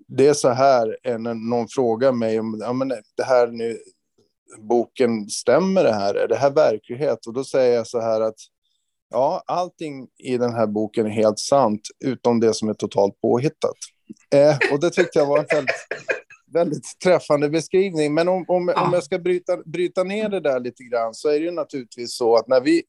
det 0.07 0.27
är 0.27 0.33
så 0.33 0.49
här, 0.49 0.97
eh, 1.03 1.19
när 1.19 1.33
någon 1.33 1.67
frågar 1.67 2.11
mig 2.11 2.39
om 2.39 2.57
ja, 2.61 2.73
men 2.73 2.87
det 3.17 3.23
här 3.23 3.47
nu, 3.47 3.77
boken, 4.57 5.29
stämmer 5.29 5.83
det 5.83 5.93
här? 5.93 6.15
Är 6.15 6.27
det 6.27 6.35
här 6.35 6.51
verklighet? 6.51 7.27
Och 7.27 7.33
då 7.33 7.43
säger 7.43 7.75
jag 7.75 7.87
så 7.87 7.99
här 7.99 8.21
att 8.21 8.39
Ja, 9.09 9.43
allting 9.47 10.07
i 10.17 10.37
den 10.37 10.53
här 10.53 10.67
boken 10.67 11.05
är 11.05 11.09
helt 11.09 11.39
sant, 11.39 11.81
utom 12.05 12.39
det 12.39 12.53
som 12.53 12.69
är 12.69 12.73
totalt 12.73 13.21
påhittat. 13.21 13.77
Eh, 14.33 14.73
och 14.73 14.79
det 14.79 14.89
tyckte 14.89 15.19
jag 15.19 15.25
var 15.25 15.37
en 15.39 15.45
väldigt, 15.49 15.87
väldigt 16.53 16.99
träffande 17.03 17.49
beskrivning. 17.49 18.13
Men 18.13 18.27
om, 18.27 18.45
om, 18.47 18.73
ja. 18.75 18.87
om 18.87 18.93
jag 18.93 19.03
ska 19.03 19.19
bryta, 19.19 19.57
bryta 19.57 20.03
ner 20.03 20.29
det 20.29 20.39
där 20.39 20.59
lite 20.59 20.83
grann 20.83 21.13
så 21.13 21.29
är 21.29 21.39
det 21.39 21.45
ju 21.45 21.51
naturligtvis 21.51 22.15
så 22.15 22.35
att 22.35 22.47
när 22.47 22.61
vi... 22.61 22.83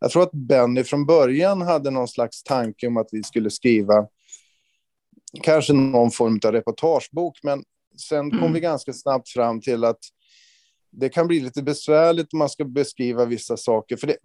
Jag 0.00 0.10
tror 0.10 0.22
att 0.22 0.32
Benny 0.32 0.84
från 0.84 1.06
början 1.06 1.62
hade 1.62 1.90
någon 1.90 2.08
slags 2.08 2.42
tanke 2.42 2.86
om 2.86 2.96
att 2.96 3.08
vi 3.12 3.22
skulle 3.22 3.50
skriva 3.50 4.06
kanske 5.42 5.72
någon 5.72 6.10
form 6.10 6.40
av 6.44 6.52
reportagebok, 6.52 7.38
men 7.42 7.64
sen 8.08 8.30
kom 8.30 8.38
mm. 8.38 8.52
vi 8.52 8.60
ganska 8.60 8.92
snabbt 8.92 9.28
fram 9.28 9.60
till 9.60 9.84
att 9.84 9.98
det 10.92 11.08
kan 11.08 11.26
bli 11.26 11.40
lite 11.40 11.62
besvärligt 11.62 12.32
om 12.32 12.38
man 12.38 12.48
ska 12.48 12.64
beskriva 12.64 13.24
vissa 13.24 13.56
saker. 13.56 13.96
För 13.96 14.06
det, 14.06 14.16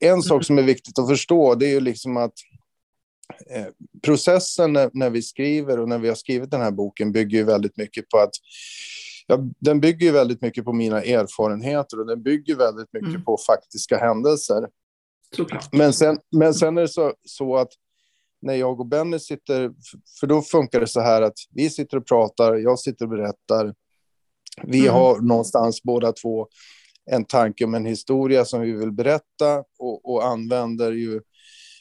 en 0.00 0.22
sak 0.22 0.44
som 0.44 0.58
är 0.58 0.62
viktigt 0.62 0.98
att 0.98 1.08
förstå, 1.08 1.54
det 1.54 1.66
är 1.66 1.70
ju 1.70 1.80
liksom 1.80 2.16
att 2.16 2.32
eh, 3.50 3.66
processen 4.02 4.72
när, 4.72 4.90
när, 4.92 5.10
vi 5.10 5.22
skriver 5.22 5.80
och 5.80 5.88
när 5.88 5.98
vi 5.98 6.08
har 6.08 6.14
skrivit 6.14 6.50
den 6.50 6.60
här 6.60 6.70
boken 6.70 7.12
bygger 7.12 7.38
ju 7.38 7.44
väldigt 7.44 7.76
mycket 7.76 8.08
på 8.08 8.18
att 8.18 8.34
ja, 9.26 9.38
den 9.58 9.80
bygger 9.80 10.06
ju 10.06 10.12
väldigt 10.12 10.42
mycket 10.42 10.64
på 10.64 10.72
mina 10.72 11.02
erfarenheter 11.02 12.00
och 12.00 12.06
den 12.06 12.22
bygger 12.22 12.56
väldigt 12.56 12.92
mycket 12.92 13.08
mm. 13.08 13.24
på 13.24 13.38
faktiska 13.46 13.98
händelser. 13.98 14.68
Men 15.72 15.92
sen, 15.92 16.18
men 16.30 16.54
sen 16.54 16.78
är 16.78 16.82
det 16.82 16.88
så, 16.88 17.14
så 17.24 17.56
att 17.56 17.68
när 18.42 18.54
jag 18.54 18.80
och 18.80 18.86
Benny 18.86 19.18
sitter, 19.18 19.72
för 20.20 20.26
då 20.26 20.42
funkar 20.42 20.80
det 20.80 20.86
så 20.86 21.00
här 21.00 21.22
att 21.22 21.38
vi 21.50 21.70
sitter 21.70 21.96
och 21.96 22.06
pratar, 22.06 22.54
jag 22.54 22.78
sitter 22.78 23.04
och 23.04 23.10
berättar. 23.10 23.74
Vi 24.62 24.80
mm. 24.80 24.94
har 24.94 25.20
någonstans 25.20 25.82
båda 25.82 26.12
två 26.12 26.48
en 27.10 27.24
tanke 27.24 27.64
om 27.64 27.74
en 27.74 27.86
historia 27.86 28.44
som 28.44 28.60
vi 28.60 28.72
vill 28.72 28.92
berätta 28.92 29.58
och, 29.78 30.12
och 30.12 30.26
använder 30.26 30.92
ju 30.92 31.20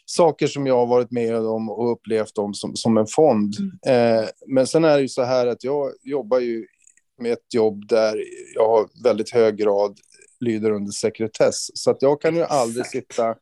saker 0.05 0.47
som 0.47 0.67
jag 0.67 0.77
har 0.77 0.85
varit 0.85 1.11
med 1.11 1.35
om 1.35 1.69
och 1.69 1.91
upplevt 1.91 2.35
dem 2.35 2.53
som, 2.53 2.75
som 2.75 2.97
en 2.97 3.07
fond. 3.07 3.53
Mm. 3.85 4.19
Eh, 4.19 4.29
men 4.47 4.67
sen 4.67 4.83
är 4.83 4.95
det 4.95 5.01
ju 5.01 5.09
så 5.09 5.23
här 5.23 5.47
att 5.47 5.63
jag 5.63 5.91
jobbar 6.03 6.39
ju 6.39 6.65
med 7.21 7.31
ett 7.31 7.53
jobb 7.53 7.87
där 7.87 8.23
jag 8.55 8.67
har 8.67 9.03
väldigt 9.03 9.31
hög 9.31 9.57
grad 9.57 9.99
lyder 10.39 10.71
under 10.71 10.91
sekretess. 10.91 11.67
Så 11.73 11.91
att 11.91 12.01
jag 12.01 12.21
kan 12.21 12.35
ju 12.35 12.43
aldrig 12.43 12.85
sitta 12.85 13.35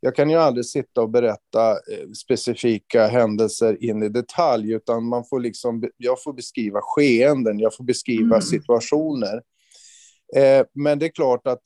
jag 0.00 0.16
kan 0.16 0.30
ju 0.30 0.36
aldrig 0.36 0.66
sitta 0.66 1.00
och 1.00 1.10
berätta 1.10 1.70
eh, 1.70 2.10
specifika 2.24 3.06
händelser 3.06 3.84
in 3.84 4.02
i 4.02 4.08
detalj, 4.08 4.72
utan 4.72 5.04
man 5.04 5.24
får 5.24 5.40
liksom, 5.40 5.84
jag 5.96 6.22
får 6.22 6.32
beskriva 6.32 6.80
skeenden, 6.82 7.58
jag 7.58 7.74
får 7.74 7.84
beskriva 7.84 8.36
mm. 8.36 8.42
situationer. 8.42 9.42
Eh, 10.36 10.66
men 10.74 10.98
det 10.98 11.06
är 11.06 11.10
klart 11.10 11.46
att 11.46 11.62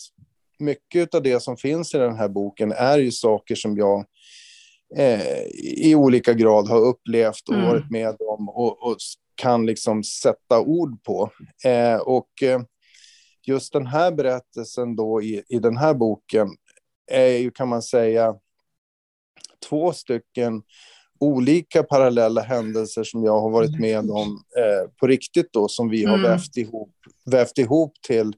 mycket 0.58 1.14
av 1.14 1.22
det 1.22 1.40
som 1.40 1.56
finns 1.56 1.94
i 1.94 1.98
den 1.98 2.16
här 2.16 2.28
boken 2.28 2.72
är 2.72 2.98
ju 2.98 3.12
saker 3.12 3.54
som 3.54 3.76
jag 3.76 4.04
eh, 4.96 5.42
i 5.62 5.94
olika 5.94 6.32
grad 6.32 6.68
har 6.68 6.80
upplevt 6.80 7.48
och 7.48 7.54
mm. 7.54 7.66
varit 7.66 7.90
med 7.90 8.16
om 8.20 8.48
och, 8.48 8.86
och, 8.86 8.96
kan 9.34 9.66
liksom 9.66 10.04
sätta 10.04 10.60
ord 10.60 11.02
på. 11.04 11.30
Eh, 11.64 11.96
och 11.96 12.42
eh, 12.42 12.60
just 13.46 13.72
den 13.72 13.86
här 13.86 14.12
berättelsen 14.12 14.96
då 14.96 15.22
i, 15.22 15.42
i 15.48 15.58
den 15.58 15.76
här 15.76 15.94
boken 15.94 16.48
är 17.10 17.38
ju, 17.38 17.50
kan 17.50 17.68
man 17.68 17.82
säga, 17.82 18.34
två 19.68 19.92
stycken 19.92 20.62
olika 21.20 21.82
parallella 21.82 22.40
händelser 22.40 23.04
som 23.04 23.24
jag 23.24 23.40
har 23.40 23.50
varit 23.50 23.80
med 23.80 24.10
om 24.10 24.44
eh, 24.58 24.90
på 25.00 25.06
riktigt 25.06 25.52
då, 25.52 25.68
som 25.68 25.88
vi 25.88 26.04
har 26.04 26.18
mm. 26.18 26.30
vävt, 26.30 26.56
ihop, 26.56 26.94
vävt 27.30 27.58
ihop 27.58 27.92
till, 28.06 28.36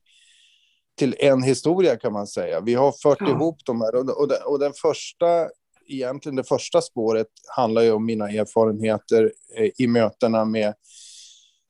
till 0.98 1.16
en 1.18 1.42
historia 1.42 1.96
kan 1.96 2.12
man 2.12 2.26
säga. 2.26 2.60
Vi 2.60 2.74
har 2.74 2.92
fört 3.02 3.20
ja. 3.20 3.30
ihop 3.30 3.58
de 3.64 3.80
här 3.80 3.94
och, 3.94 4.08
och, 4.08 4.52
och 4.52 4.58
den 4.58 4.72
första 4.82 5.48
egentligen 5.86 6.36
det 6.36 6.44
första 6.44 6.80
spåret 6.80 7.26
handlar 7.56 7.82
ju 7.82 7.92
om 7.92 8.06
mina 8.06 8.30
erfarenheter 8.30 9.32
eh, 9.56 9.70
i 9.78 9.86
mötena 9.86 10.44
med 10.44 10.74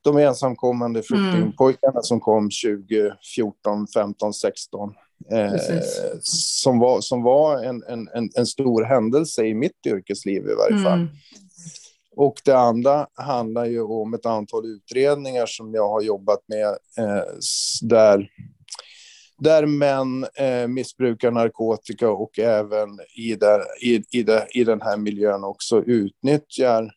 de 0.02 0.16
ensamkommande 0.19 1.02
flyktingpojkarna 1.02 1.93
mm. 1.93 2.02
som 2.02 2.21
kom 2.21 2.50
2014, 2.64 3.87
15, 3.95 4.35
16. 4.35 4.95
Eh, 5.31 5.52
som 6.21 6.78
var, 6.78 7.00
som 7.00 7.23
var 7.23 7.64
en, 7.64 7.83
en, 7.88 8.31
en, 8.35 8.47
stor 8.47 8.83
händelse 8.83 9.45
i 9.45 9.54
mitt 9.54 9.87
yrkesliv 9.87 10.43
i 10.43 10.54
varje 10.54 10.85
fall. 10.85 10.99
Mm. 10.99 11.09
Och 12.16 12.35
det 12.45 12.57
andra 12.57 13.07
handlar 13.14 13.64
ju 13.64 13.83
om 13.83 14.14
ett 14.14 14.26
antal 14.26 14.66
utredningar 14.66 15.47
som 15.47 15.75
jag 15.75 15.88
har 15.88 16.00
jobbat 16.00 16.40
med 16.49 16.69
eh, 16.99 17.25
där, 17.83 18.31
där 19.44 19.66
män 19.66 20.26
eh, 20.34 20.68
missbrukar 20.68 21.30
narkotika 21.30 22.10
och 22.10 22.38
även 22.38 22.88
i, 23.16 23.34
där, 23.34 23.60
i, 23.82 24.04
i, 24.10 24.22
där, 24.22 24.56
i 24.56 24.64
den 24.64 24.80
här 24.82 24.96
miljön 24.96 25.44
också 25.44 25.82
utnyttjar 25.82 26.90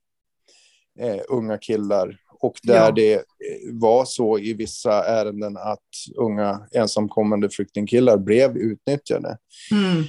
eh, 0.99 1.19
unga 1.29 1.57
killar 1.57 2.17
och 2.39 2.59
där 2.63 2.85
ja. 2.85 2.91
det 2.91 3.23
var 3.71 4.05
så 4.05 4.39
i 4.39 4.53
vissa 4.53 5.05
ärenden 5.05 5.57
att 5.57 5.89
unga 6.15 6.67
ensamkommande 6.71 7.49
flyktingkillar 7.49 8.17
blev 8.17 8.57
utnyttjade. 8.57 9.37
Mm. 9.71 10.03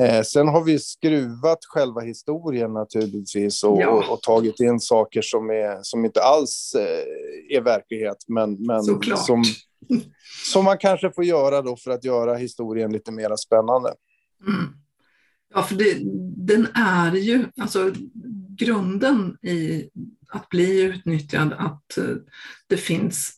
Eh, 0.00 0.22
sen 0.22 0.48
har 0.48 0.64
vi 0.64 0.78
skruvat 0.78 1.58
själva 1.68 2.00
historien 2.00 2.72
naturligtvis 2.72 3.64
och, 3.64 3.80
ja. 3.80 3.88
och, 3.88 4.12
och, 4.12 4.22
tagit 4.22 4.60
in 4.60 4.80
saker 4.80 5.22
som, 5.22 5.50
är, 5.50 5.78
som 5.82 6.04
inte 6.04 6.22
alls 6.22 6.74
eh, 6.78 7.56
är 7.56 7.60
verklighet, 7.60 8.16
men, 8.28 8.66
men 8.66 8.82
som, 9.16 9.44
som 10.52 10.64
man 10.64 10.78
kanske 10.78 11.10
får 11.10 11.24
göra 11.24 11.62
då 11.62 11.76
för 11.76 11.90
att 11.90 12.04
göra 12.04 12.34
historien 12.34 12.92
lite 12.92 13.12
mer 13.12 13.36
spännande. 13.36 13.94
Mm. 14.46 14.64
Ja, 15.54 15.62
för 15.62 15.74
det, 15.74 15.98
den 16.36 16.66
är 16.74 17.14
ju, 17.14 17.46
alltså 17.60 17.92
grunden 18.58 19.36
i 19.42 19.88
att 20.28 20.48
bli 20.48 20.82
utnyttjad, 20.82 21.52
att 21.52 21.98
eh, 21.98 22.16
det 22.66 22.76
finns 22.76 23.32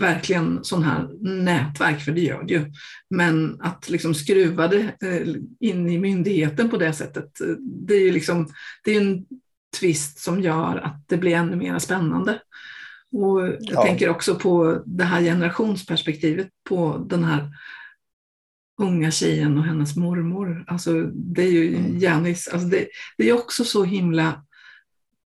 verkligen 0.00 0.64
sån 0.64 0.82
här 0.82 1.08
nätverk, 1.20 2.00
för 2.00 2.12
det 2.12 2.20
gör 2.20 2.42
det 2.42 2.54
ju. 2.54 2.72
Men 3.10 3.60
att 3.60 3.88
liksom 3.88 4.14
skruva 4.14 4.68
det 4.68 4.96
eh, 5.02 5.34
in 5.60 5.88
i 5.90 5.98
myndigheten 5.98 6.70
på 6.70 6.76
det 6.76 6.92
sättet, 6.92 7.40
eh, 7.40 7.56
det 7.60 7.94
är 7.94 8.00
ju 8.00 8.12
liksom, 8.12 8.48
det 8.84 8.96
är 8.96 9.00
en 9.00 9.26
twist 9.80 10.18
som 10.18 10.40
gör 10.40 10.76
att 10.76 11.08
det 11.08 11.16
blir 11.16 11.34
ännu 11.34 11.56
mer 11.56 11.78
spännande. 11.78 12.40
Och 13.12 13.40
jag 13.40 13.58
ja. 13.60 13.82
tänker 13.82 14.08
också 14.08 14.34
på 14.34 14.82
det 14.86 15.04
här 15.04 15.20
generationsperspektivet 15.20 16.48
på 16.68 17.06
den 17.08 17.24
här 17.24 17.50
unga 18.78 19.10
tjejen 19.10 19.58
och 19.58 19.64
hennes 19.64 19.96
mormor. 19.96 20.64
Alltså, 20.66 21.02
det 21.12 21.42
är 21.42 21.50
ju 21.50 21.76
mm. 21.76 21.98
Janis, 21.98 22.48
alltså 22.48 22.68
det, 22.68 22.88
det, 23.18 23.28
är 23.28 23.32
också 23.32 23.64
så 23.64 23.84
himla 23.84 24.44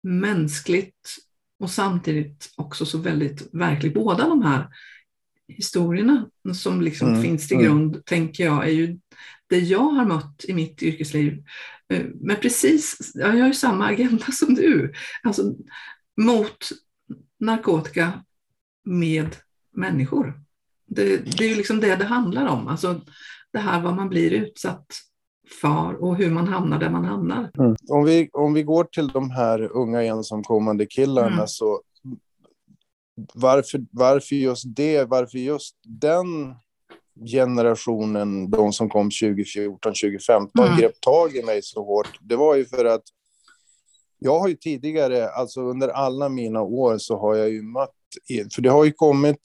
mänskligt 0.03 1.17
och 1.59 1.71
samtidigt 1.71 2.53
också 2.57 2.87
så 2.87 2.99
väldigt 2.99 3.55
verkligt. 3.55 3.95
Båda 3.95 4.29
de 4.29 4.43
här 4.43 4.69
historierna 5.49 6.31
som 6.55 6.81
liksom 6.81 7.09
mm. 7.09 7.23
finns 7.23 7.49
till 7.49 7.57
mm. 7.57 7.67
grund, 7.67 7.95
mm. 7.95 8.03
tänker 8.07 8.45
jag, 8.45 8.69
är 8.69 8.73
ju 8.73 8.99
det 9.47 9.59
jag 9.59 9.79
har 9.91 10.05
mött 10.05 10.45
i 10.49 10.55
mitt 10.55 10.83
yrkesliv. 10.83 11.45
Eh, 11.93 12.07
men 12.21 12.37
precis, 12.37 13.13
jag 13.15 13.29
har 13.29 13.47
ju 13.47 13.55
samma 13.55 13.87
agenda 13.87 14.25
som 14.33 14.55
du. 14.55 14.93
Alltså 15.23 15.55
mot 16.17 16.71
narkotika 17.41 18.25
med 18.85 19.37
människor. 19.73 20.41
Det, 20.87 21.17
det 21.17 21.45
är 21.45 21.49
ju 21.49 21.55
liksom 21.55 21.81
det 21.81 21.97
det 21.97 22.05
handlar 22.05 22.47
om. 22.47 22.69
Alltså 22.69 23.01
det 23.53 23.59
här 23.59 23.81
vad 23.81 23.97
man 23.97 24.09
blir 24.09 24.31
utsatt 24.31 24.87
för 25.61 26.05
och 26.05 26.17
hur 26.17 26.31
man 26.31 26.49
hamnar 26.49 26.79
där 26.79 26.91
man 26.91 27.05
hamnar. 27.05 27.51
Mm. 27.59 27.77
Om, 27.89 28.05
vi, 28.05 28.31
om 28.33 28.55
vi 28.55 28.63
går 28.63 28.85
till 28.85 29.09
de 29.09 29.31
här 29.31 29.73
unga 29.73 30.03
ensamkommande 30.03 30.87
killarna 30.87 31.33
mm. 31.33 31.47
så 31.47 31.81
varför, 33.35 33.81
varför 33.91 34.37
just 34.37 34.65
det, 34.67 35.05
varför 35.05 35.39
just 35.39 35.77
den 35.85 36.55
generationen, 37.27 38.51
de 38.51 38.73
som 38.73 38.89
kom 38.89 39.11
2014, 39.11 39.79
2015, 39.93 40.67
mm. 40.67 40.79
grep 40.79 41.01
tag 41.01 41.37
i 41.37 41.43
mig 41.43 41.63
så 41.63 41.85
hårt, 41.85 42.19
det 42.21 42.37
var 42.37 42.55
ju 42.55 42.65
för 42.65 42.85
att 42.85 43.03
jag 44.19 44.39
har 44.39 44.49
ju 44.49 44.55
tidigare, 44.55 45.29
alltså 45.29 45.61
under 45.61 45.89
alla 45.89 46.29
mina 46.29 46.63
år 46.63 46.99
så 46.99 47.19
har 47.19 47.35
jag 47.35 47.51
ju 47.51 47.63
mött, 47.63 47.95
för 48.55 48.63
det 48.63 48.71
har 48.71 48.85
ju 48.85 48.93
kommit 48.93 49.41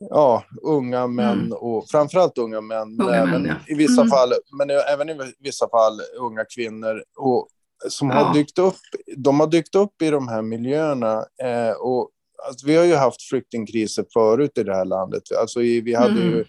ja, 0.00 0.44
unga 0.62 1.06
män 1.06 1.38
mm. 1.38 1.52
och 1.52 1.90
framförallt 1.90 2.38
unga 2.38 2.60
män, 2.60 3.00
unga 3.00 3.14
även, 3.14 3.42
män 3.42 3.46
ja. 3.46 3.74
i 3.74 3.76
vissa 3.76 4.00
mm. 4.00 4.10
fall, 4.10 4.32
men 4.58 4.70
även 4.70 5.08
i 5.08 5.32
vissa 5.38 5.68
fall 5.68 6.00
unga 6.20 6.44
kvinnor 6.54 7.02
och, 7.18 7.48
som 7.88 8.10
ja. 8.10 8.14
har 8.14 8.34
dykt 8.34 8.58
upp. 8.58 8.78
De 9.16 9.40
har 9.40 9.46
dykt 9.46 9.74
upp 9.74 10.02
i 10.02 10.10
de 10.10 10.28
här 10.28 10.42
miljöerna 10.42 11.24
eh, 11.42 11.72
och 11.80 12.10
alltså, 12.48 12.66
vi 12.66 12.76
har 12.76 12.84
ju 12.84 12.94
haft 12.94 13.22
flyktingkriser 13.22 14.04
förut 14.12 14.58
i 14.58 14.62
det 14.62 14.74
här 14.74 14.84
landet. 14.84 15.22
Alltså, 15.40 15.60
vi 15.60 15.94
hade 15.94 16.20
mm. 16.20 16.30
ju 16.30 16.44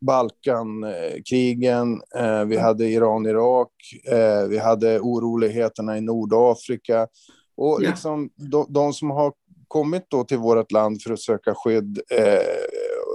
Balkankrigen, 0.00 2.02
eh, 2.16 2.44
vi 2.44 2.56
hade 2.56 2.88
Iran-Irak, 2.88 3.72
eh, 4.12 4.48
vi 4.48 4.58
hade 4.58 5.00
oroligheterna 5.00 5.98
i 5.98 6.00
Nordafrika. 6.00 7.08
Och 7.56 7.82
ja. 7.82 7.90
liksom, 7.90 8.30
de, 8.36 8.66
de, 8.68 8.92
som 8.92 9.10
har 9.10 9.32
kommit 9.70 10.06
då 10.08 10.24
till 10.24 10.38
vårt 10.38 10.72
land 10.72 11.02
för 11.02 11.12
att 11.12 11.20
söka 11.20 11.54
skydd, 11.54 12.00
eh, 12.10 12.40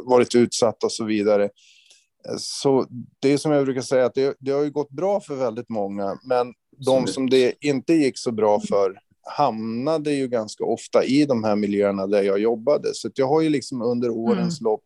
varit 0.06 0.36
utsatta 0.36 0.86
och 0.86 0.92
så 0.92 1.06
vidare. 1.06 1.50
Så 2.38 2.86
det 3.20 3.34
är 3.34 3.38
som 3.38 3.52
jag 3.52 3.66
brukar 3.66 3.82
säga, 3.82 4.06
att 4.06 4.14
det, 4.14 4.36
det 4.40 4.52
har 4.52 4.64
ju 4.64 4.72
gått 4.72 4.90
bra 4.90 5.22
för 5.22 5.36
väldigt 5.36 5.70
många, 5.70 6.20
men 6.24 6.54
de 6.86 7.08
som 7.08 7.30
det 7.30 7.54
inte 7.62 7.94
gick 7.94 8.18
så 8.18 8.32
bra 8.32 8.60
för 8.60 9.00
hamnade 9.26 10.12
ju 10.12 10.28
ganska 10.28 10.64
ofta 10.64 11.04
i 11.04 11.26
de 11.26 11.44
här 11.44 11.56
miljöerna 11.56 12.08
där 12.08 12.24
jag 12.24 12.40
jobbade. 12.40 12.90
Så 12.94 13.10
jag 13.16 13.28
har 13.28 13.42
ju 13.42 13.50
liksom 13.50 13.82
under 13.82 14.10
årens 14.10 14.62
mm. 14.62 14.72
lopp 14.72 14.84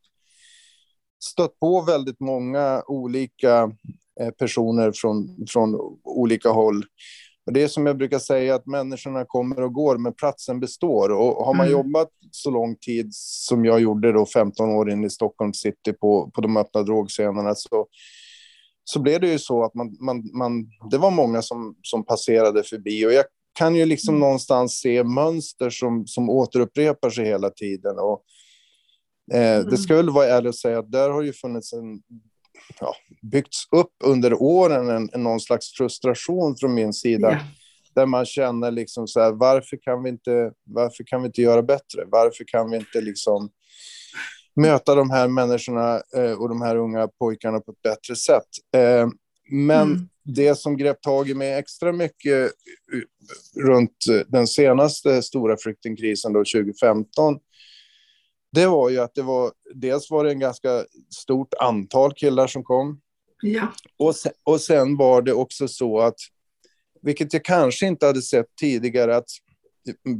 stött 1.23 1.59
på 1.59 1.81
väldigt 1.81 2.19
många 2.19 2.83
olika 2.87 3.71
eh, 4.19 4.29
personer 4.29 4.91
från, 4.91 5.47
från 5.47 5.75
olika 6.03 6.49
håll 6.49 6.85
det 7.51 7.63
är 7.63 7.67
som 7.67 7.85
jag 7.85 7.97
brukar 7.97 8.19
säga 8.19 8.55
att 8.55 8.65
människorna 8.65 9.25
kommer 9.25 9.61
och 9.61 9.73
går, 9.73 9.97
men 9.97 10.13
platsen 10.13 10.59
består. 10.59 11.09
Och 11.09 11.45
har 11.45 11.53
man 11.53 11.67
mm. 11.67 11.79
jobbat 11.79 12.09
så 12.31 12.51
lång 12.51 12.75
tid 12.75 13.09
som 13.13 13.65
jag 13.65 13.79
gjorde 13.79 14.11
då, 14.11 14.25
15 14.25 14.69
år 14.69 14.91
in 14.91 15.03
i 15.03 15.09
Stockholm 15.09 15.53
city 15.53 15.93
på, 15.93 16.31
på 16.33 16.41
de 16.41 16.57
öppna 16.57 16.83
drogscenerna, 16.83 17.55
så, 17.55 17.87
så 18.83 18.99
blev 18.99 19.21
det 19.21 19.27
ju 19.27 19.39
så 19.39 19.63
att 19.63 19.73
man, 19.75 19.97
man, 19.99 20.37
man, 20.37 20.69
det 20.91 20.97
var 20.97 21.11
många 21.11 21.41
som, 21.41 21.75
som 21.81 22.05
passerade 22.05 22.63
förbi. 22.63 23.05
Och 23.05 23.13
jag 23.13 23.25
kan 23.53 23.75
ju 23.75 23.85
liksom 23.85 24.15
mm. 24.15 24.19
någonstans 24.19 24.79
se 24.79 25.03
mönster 25.03 25.69
som, 25.69 26.07
som 26.07 26.29
återupprepar 26.29 27.09
sig 27.09 27.25
hela 27.25 27.49
tiden. 27.49 27.95
Och, 27.99 28.23
eh, 29.33 29.55
mm. 29.55 29.69
Det 29.69 29.77
ska 29.77 29.95
väl 29.95 30.09
vara 30.09 30.27
ärligt 30.27 30.49
att 30.49 30.55
säga 30.55 30.79
att 30.79 30.91
där 30.91 31.09
har 31.09 31.21
ju 31.21 31.33
funnits 31.33 31.73
en, 31.73 32.01
ja, 32.79 32.95
byggts 33.21 33.67
upp 33.71 33.93
under 34.03 34.33
åren 34.33 34.89
en, 34.89 35.09
en 35.13 35.23
någon 35.23 35.39
slags 35.39 35.73
frustration 35.77 36.57
från 36.57 36.73
min 36.73 36.93
sida. 36.93 37.29
Yeah. 37.29 37.43
Där 37.95 38.05
man 38.05 38.25
känner 38.25 38.71
liksom 38.71 39.07
så 39.07 39.19
här, 39.19 39.31
varför 39.31 39.77
kan 39.77 40.03
vi 40.03 40.09
inte, 40.09 40.51
varför 40.65 41.03
kan 41.03 41.21
vi 41.21 41.25
inte 41.25 41.41
göra 41.41 41.61
bättre? 41.61 42.05
Varför 42.05 42.43
kan 42.47 42.69
vi 42.71 42.77
inte 42.77 43.01
liksom 43.01 43.49
möta 44.55 44.95
de 44.95 45.09
här 45.09 45.27
människorna 45.27 46.01
eh, 46.15 46.31
och 46.31 46.49
de 46.49 46.61
här 46.61 46.75
unga 46.75 47.07
pojkarna 47.07 47.59
på 47.59 47.71
ett 47.71 47.81
bättre 47.81 48.15
sätt? 48.15 48.47
Eh, 48.75 49.07
men 49.51 49.87
mm. 49.87 50.09
det 50.23 50.55
som 50.55 50.77
grep 50.77 51.01
tag 51.01 51.29
i 51.29 51.33
mig 51.33 51.53
extra 51.53 51.91
mycket 51.91 52.51
eh, 52.93 53.61
runt 53.63 54.05
den 54.27 54.47
senaste 54.47 55.21
stora 55.21 55.57
flyktingkrisen 55.57 56.33
då 56.33 56.39
2015 56.39 57.39
det 58.51 58.67
var 58.67 58.89
ju 58.89 58.99
att 58.99 59.15
det 59.15 59.21
var 59.21 59.51
dels 59.75 60.11
var 60.11 60.23
det 60.23 60.31
en 60.31 60.39
ganska 60.39 60.85
stort 61.15 61.53
antal 61.59 62.13
killar 62.13 62.47
som 62.47 62.63
kom. 62.63 63.01
Ja. 63.41 63.73
Och, 63.97 64.15
sen, 64.15 64.31
och 64.43 64.61
sen 64.61 64.97
var 64.97 65.21
det 65.21 65.33
också 65.33 65.67
så 65.67 65.99
att, 65.99 66.15
vilket 67.01 67.33
jag 67.33 67.45
kanske 67.45 67.87
inte 67.87 68.05
hade 68.05 68.21
sett 68.21 68.55
tidigare, 68.59 69.15
att 69.15 69.29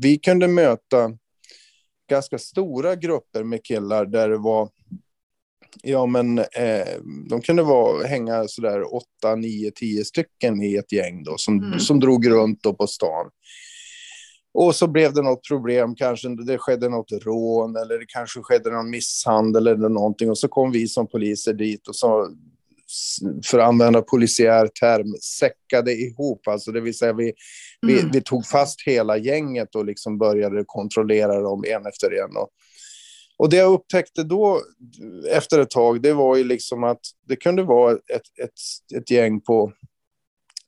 vi 0.02 0.18
kunde 0.18 0.48
möta 0.48 1.12
ganska 2.10 2.38
stora 2.38 2.96
grupper 2.96 3.44
med 3.44 3.64
killar 3.64 4.06
där 4.06 4.30
det 4.30 4.38
var 4.38 4.70
Ja, 5.84 6.06
men 6.06 6.40
eh, 6.40 6.98
de 7.30 7.42
kunde 7.42 7.64
vara, 7.64 8.08
hänga 8.08 8.48
sådär 8.48 8.96
åtta, 8.96 9.36
nio, 9.36 9.72
tio 9.72 10.06
stycken 10.06 10.64
i 10.64 10.76
ett 10.76 10.92
gäng 10.92 11.24
då, 11.24 11.38
som, 11.38 11.64
mm. 11.64 11.80
som 11.80 12.00
drog 12.00 12.30
runt 12.30 12.64
då 12.64 12.74
på 12.74 12.88
stan. 12.88 13.30
Och 14.54 14.76
så 14.76 14.88
blev 14.88 15.14
det 15.14 15.22
något 15.22 15.48
problem, 15.48 15.96
kanske 15.96 16.30
det 16.30 16.58
skedde 16.58 16.90
något 16.90 17.12
rån 17.12 17.76
eller 17.76 18.00
det 18.00 18.06
kanske 18.08 18.40
skedde 18.44 18.72
någon 18.72 18.90
misshandel 18.90 19.68
eller 19.68 19.90
någonting. 19.90 20.30
Och 20.30 20.38
så 20.38 20.48
kom 20.48 20.72
vi 20.72 20.88
som 20.88 21.08
poliser 21.08 21.54
dit 21.54 21.88
och 21.88 21.96
så, 21.96 22.30
för 23.46 23.60
att 23.60 23.68
använda 23.68 24.02
polisiär 24.02 24.68
term, 24.68 25.16
säckade 25.40 25.94
ihop. 25.94 26.48
Alltså 26.48 26.72
det 26.72 26.82
vill 26.82 26.98
säga 26.98 27.14
vi, 27.14 27.24
mm. 27.24 27.96
vi, 27.96 28.10
vi, 28.14 28.22
tog 28.22 28.46
fast 28.46 28.82
hela 28.86 29.18
gänget 29.18 29.76
och 29.76 29.86
liksom 29.86 30.18
började 30.18 30.64
kontrollera 30.66 31.42
dem 31.42 31.64
en 31.68 31.86
efter 31.86 32.24
en. 32.24 32.38
Och, 32.38 32.50
och 33.38 33.50
det 33.50 33.58
jag 33.58 33.74
upptäckte 33.74 34.24
då 34.24 34.62
efter 35.32 35.60
ett 35.60 35.70
tag, 35.70 36.02
det 36.02 36.14
var 36.14 36.36
ju 36.36 36.44
liksom 36.44 36.84
att 36.84 37.02
det 37.28 37.36
kunde 37.36 37.64
vara 37.64 37.92
ett, 37.94 38.40
ett, 38.44 38.98
ett 38.98 39.12
gäng 39.12 39.42
på 39.42 39.72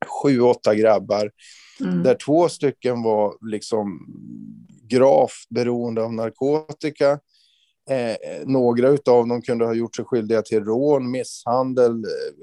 sju, 0.05 0.41
åtta 0.41 0.75
grabbar 0.75 1.31
Mm. 1.81 2.03
Där 2.03 2.15
två 2.15 2.49
stycken 2.49 3.03
var 3.03 3.35
liksom 3.51 4.05
gravt 4.87 5.49
beroende 5.49 6.03
av 6.03 6.13
narkotika. 6.13 7.19
Eh, 7.89 8.45
några 8.45 8.89
av 8.89 9.27
dem 9.27 9.41
kunde 9.41 9.65
ha 9.65 9.73
gjort 9.73 9.95
sig 9.95 10.05
skyldiga 10.05 10.41
till 10.41 10.63
rån, 10.63 11.11
misshandel, 11.11 11.91
eh, 11.91 12.33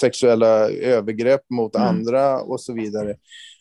sexuella 0.00 0.70
övergrepp 0.70 1.50
mot 1.50 1.76
mm. 1.76 1.88
andra 1.88 2.40
och 2.40 2.60
så 2.60 2.72
vidare. 2.72 3.16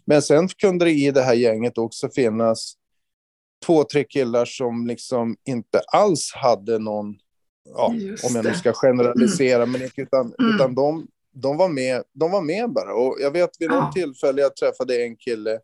Men 0.06 0.22
sen 0.22 0.48
kunde 0.48 0.86
det 0.86 0.92
i 0.92 1.12
det 1.12 1.22
här 1.22 1.34
gänget 1.34 1.78
också 1.78 2.10
finnas 2.10 2.74
två, 3.66 3.84
tre 3.84 4.04
killar 4.04 4.46
som 4.46 4.88
liksom 4.88 5.36
inte 5.46 5.80
alls 5.80 6.32
hade 6.36 6.80
någon, 6.80 7.16
ja, 7.74 7.86
om 8.24 8.36
jag 8.36 8.46
nu 8.46 8.54
ska 8.54 8.74
generalisera, 8.74 9.64
mm. 9.64 9.72
men 9.72 9.90
utan, 9.96 10.34
mm. 10.40 10.56
utan 10.56 10.76
de 10.76 11.08
de 11.36 11.58
var 11.58 11.70
med, 11.70 12.04
de 12.14 12.32
var 12.32 12.42
med 12.42 12.74
bara. 12.74 12.96
Och 12.96 13.18
jag 13.20 13.32
vet 13.32 13.50
vid 13.60 13.70
något 13.70 13.94
tillfälle 13.94 14.42
jag 14.42 14.56
träffade 14.56 15.04
en 15.04 15.16
kille 15.16 15.60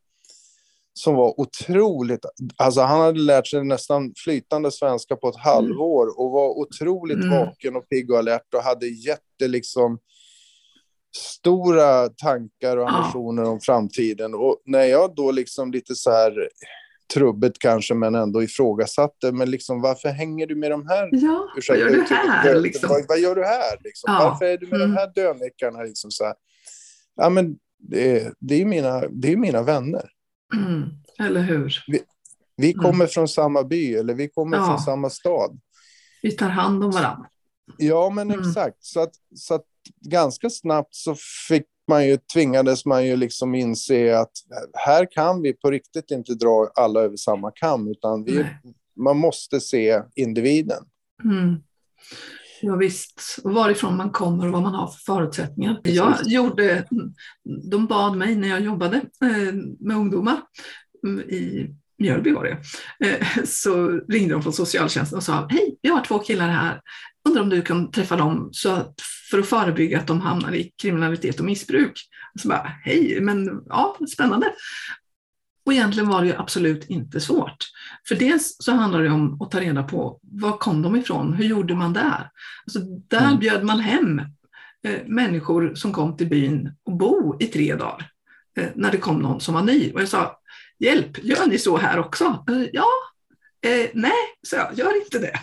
som 0.93 1.15
var 1.15 1.39
otroligt, 1.39 2.25
alltså 2.57 2.81
han 2.81 3.01
hade 3.01 3.19
lärt 3.19 3.47
sig 3.47 3.63
nästan 3.63 4.13
flytande 4.23 4.71
svenska 4.71 5.15
på 5.15 5.29
ett 5.29 5.35
mm. 5.35 5.45
halvår 5.45 6.19
och 6.19 6.31
var 6.31 6.49
otroligt 6.49 7.23
mm. 7.23 7.29
vaken 7.29 7.75
och 7.75 7.89
pigg 7.89 8.11
och 8.11 8.17
alert 8.17 8.53
och 8.53 8.63
hade 8.63 8.87
jätte 8.87 9.47
liksom 9.47 9.99
stora 11.17 12.09
tankar 12.09 12.77
och 12.77 12.89
ambitioner 12.89 13.43
ja. 13.43 13.49
om 13.49 13.59
framtiden. 13.59 14.33
Och 14.33 14.61
när 14.65 14.83
jag 14.83 15.15
då 15.15 15.31
liksom 15.31 15.71
lite 15.71 15.95
så 15.95 16.11
här 16.11 16.49
trubbigt 17.13 17.59
kanske, 17.59 17.93
men 17.93 18.15
ändå 18.15 18.43
ifrågasatte. 18.43 19.31
Men 19.31 19.51
liksom, 19.51 19.81
varför 19.81 20.09
hänger 20.09 20.47
du 20.47 20.55
med 20.55 20.71
de 20.71 20.87
här? 20.87 21.09
Ja, 21.11 21.47
ursäkta, 21.57 21.85
vad 21.85 21.99
gör 21.99 22.05
du 22.05 22.31
här? 22.31 22.61
Liksom? 22.61 22.89
Vad, 22.89 23.05
vad, 23.07 23.19
gör 23.19 23.35
du 23.35 23.45
här? 23.45 23.77
Liksom? 23.83 24.13
Ja. 24.13 24.29
Varför 24.29 24.45
är 24.45 24.57
du 24.57 24.67
med 24.67 24.81
mm. 24.81 24.89
de 24.89 24.97
här 24.97 25.11
dönickarna? 25.15 25.83
Liksom, 25.83 26.11
så 26.11 26.23
här? 26.23 26.33
Ja, 27.15 27.29
men 27.29 27.57
det, 27.79 28.21
är, 28.21 28.33
det, 28.39 28.61
är 28.61 28.65
mina, 28.65 29.07
det 29.07 29.31
är 29.31 29.35
mina 29.35 29.63
vänner. 29.63 30.09
Mm. 30.55 30.83
Eller 31.19 31.41
hur? 31.41 31.83
Vi, 31.87 32.01
vi 32.57 32.71
mm. 32.71 32.83
kommer 32.83 32.95
mm. 32.95 33.07
från 33.07 33.27
samma 33.27 33.63
by, 33.63 33.95
eller 33.95 34.13
vi 34.13 34.29
kommer 34.29 34.57
ja. 34.57 34.65
från 34.65 34.79
samma 34.79 35.09
stad. 35.09 35.59
Vi 36.21 36.31
tar 36.31 36.49
hand 36.49 36.83
om 36.83 36.91
varandra. 36.91 37.27
Ja, 37.77 38.09
men 38.09 38.31
mm. 38.31 38.49
exakt. 38.49 38.77
Så 38.79 38.99
att, 38.99 39.13
så 39.35 39.53
att 39.53 39.65
ganska 40.05 40.49
snabbt 40.49 40.95
så 40.95 41.15
fick 41.47 41.65
man 41.91 42.07
ju, 42.07 42.17
tvingades 42.33 42.85
man 42.85 43.05
ju 43.05 43.15
liksom 43.15 43.55
inse 43.55 44.17
att 44.17 44.31
här 44.73 45.11
kan 45.11 45.41
vi 45.41 45.53
på 45.53 45.71
riktigt 45.71 46.11
inte 46.11 46.33
dra 46.33 46.71
alla 46.75 46.99
över 46.99 47.17
samma 47.17 47.51
kam, 47.51 47.91
utan 47.91 48.23
vi, 48.23 48.45
man 48.99 49.17
måste 49.17 49.59
se 49.59 50.01
individen. 50.15 50.83
Mm. 51.23 51.55
Ja, 52.61 52.75
visst, 52.75 53.39
och 53.43 53.53
varifrån 53.53 53.97
man 53.97 54.11
kommer 54.11 54.45
och 54.45 54.51
vad 54.51 54.61
man 54.61 54.73
har 54.73 54.87
för 54.87 54.99
förutsättningar. 55.13 55.81
Jag 55.83 56.15
gjorde, 56.25 56.87
de 57.71 57.87
bad 57.87 58.17
mig 58.17 58.35
när 58.35 58.47
jag 58.47 58.61
jobbade 58.61 58.97
eh, 58.97 59.53
med 59.79 59.97
ungdomar 59.97 60.41
mm, 61.07 61.19
i 61.19 61.69
Mjölby 61.97 62.31
var 62.31 62.43
det, 62.43 62.57
eh, 63.07 63.27
så 63.45 63.87
ringde 63.87 64.33
de 64.33 64.43
från 64.43 64.53
socialtjänsten 64.53 65.17
och 65.17 65.23
sa 65.23 65.47
hej, 65.49 65.79
vi 65.81 65.89
har 65.89 66.03
två 66.03 66.19
killar 66.19 66.47
här, 66.47 66.81
undrar 67.27 67.41
om 67.41 67.49
du 67.49 67.61
kan 67.61 67.91
träffa 67.91 68.15
dem 68.15 68.49
så 68.51 68.69
att, 68.69 68.93
för 69.31 69.39
att 69.39 69.47
förebygga 69.47 69.99
att 69.99 70.07
de 70.07 70.21
hamnar 70.21 70.53
i 70.53 70.71
kriminalitet 70.81 71.39
och 71.39 71.45
missbruk. 71.45 71.93
Så 72.41 72.47
bara, 72.47 72.71
hej, 72.83 73.21
men 73.21 73.63
ja, 73.65 73.97
spännande. 74.13 74.53
Och 75.65 75.73
egentligen 75.73 76.09
var 76.09 76.21
det 76.21 76.27
ju 76.27 76.35
absolut 76.35 76.89
inte 76.89 77.19
svårt. 77.19 77.57
För 78.07 78.15
dels 78.15 78.55
så 78.59 78.71
handlar 78.71 79.03
det 79.03 79.09
om 79.09 79.41
att 79.41 79.51
ta 79.51 79.59
reda 79.59 79.83
på 79.83 80.19
var 80.21 80.57
kom 80.57 80.81
de 80.81 80.95
ifrån, 80.95 81.33
hur 81.33 81.45
gjorde 81.45 81.75
man 81.75 81.93
där? 81.93 82.29
Alltså 82.65 82.79
där 83.07 83.25
mm. 83.27 83.39
bjöd 83.39 83.63
man 83.63 83.79
hem 83.79 84.19
eh, 84.83 85.01
människor 85.05 85.75
som 85.75 85.93
kom 85.93 86.17
till 86.17 86.29
byn 86.29 86.75
och 86.83 86.97
bo 86.97 87.37
i 87.39 87.45
tre 87.45 87.75
dagar 87.75 88.09
eh, 88.57 88.69
när 88.75 88.91
det 88.91 88.97
kom 88.97 89.19
någon 89.19 89.41
som 89.41 89.53
var 89.53 89.61
ny. 89.61 89.91
Och 89.91 90.01
jag 90.01 90.07
sa, 90.07 90.39
hjälp, 90.79 91.23
gör 91.23 91.47
ni 91.47 91.57
så 91.57 91.77
här 91.77 91.99
också? 91.99 92.45
Eh, 92.49 92.65
ja, 92.73 92.87
eh, 93.65 93.89
nej, 93.93 94.11
så 94.47 94.55
jag, 94.55 94.77
gör 94.77 95.03
inte 95.03 95.19
det. 95.19 95.39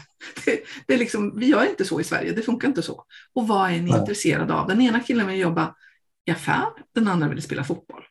Det, 0.51 0.61
det 0.87 0.95
är 0.95 0.99
liksom, 0.99 1.39
vi 1.39 1.47
gör 1.47 1.71
inte 1.71 1.85
så 1.85 2.01
i 2.01 2.05
Sverige, 2.05 2.33
det 2.33 2.43
funkar 2.43 2.69
inte 2.69 2.83
så. 2.83 3.05
Och 3.35 3.49
vad 3.49 3.71
är 3.71 3.75
ni 3.75 3.91
nej. 3.91 4.01
intresserade 4.01 4.55
av? 4.55 4.69
Den 4.69 4.81
ena 4.81 5.01
killen 5.01 5.27
vill 5.27 5.39
jobba 5.39 5.75
i 6.27 6.31
affär, 6.31 6.67
den 6.95 7.09
andra 7.09 7.29
vill 7.29 7.43
spela 7.43 7.65
fotboll. 7.65 8.03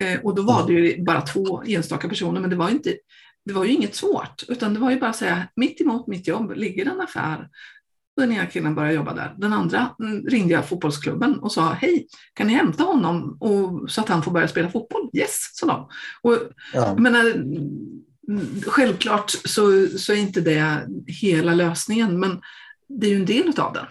Eh, 0.00 0.20
och 0.20 0.34
då 0.34 0.42
var 0.42 0.66
det 0.66 0.72
ju 0.72 1.04
bara 1.04 1.20
två 1.20 1.62
enstaka 1.66 2.08
personer, 2.08 2.40
men 2.40 2.50
det 2.50 2.56
var, 2.56 2.70
inte, 2.70 2.94
det 3.44 3.52
var 3.52 3.64
ju 3.64 3.72
inget 3.72 3.94
svårt, 3.94 4.42
utan 4.48 4.74
det 4.74 4.80
var 4.80 4.90
ju 4.90 5.00
bara 5.00 5.10
att 5.10 5.16
säga, 5.16 5.48
mitt 5.56 5.80
emot 5.80 6.06
mitt 6.06 6.28
jobb 6.28 6.52
ligger 6.56 6.86
en 6.86 7.00
affär, 7.00 7.48
den 8.16 8.32
ena 8.32 8.46
killen 8.46 8.74
började 8.74 8.94
jobba 8.94 9.14
där. 9.14 9.34
Den 9.38 9.52
andra 9.52 9.94
mm, 10.00 10.26
ringde 10.26 10.54
jag 10.54 10.68
fotbollsklubben 10.68 11.38
och 11.38 11.52
sa 11.52 11.72
hej, 11.72 12.06
kan 12.34 12.46
ni 12.46 12.52
hämta 12.52 12.82
honom 12.84 13.36
och, 13.40 13.90
så 13.90 14.00
att 14.00 14.08
han 14.08 14.22
får 14.22 14.32
börja 14.32 14.48
spela 14.48 14.70
fotboll? 14.70 15.10
Yes, 15.12 15.50
sa 15.52 15.66
de. 15.66 15.88
Och, 16.22 16.38
ja. 16.74 16.94
menar, 16.94 17.30
mm, 17.30 18.04
självklart 18.66 19.30
så, 19.30 19.86
så 19.98 20.12
är 20.12 20.16
inte 20.16 20.40
det 20.40 20.86
hela 21.06 21.54
lösningen, 21.54 22.20
men 22.20 22.40
det 22.88 23.06
är 23.06 23.10
ju 23.10 23.16
en 23.16 23.26
del 23.26 23.60
av 23.60 23.72
den 23.72 23.86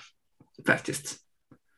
faktiskt. 0.67 1.15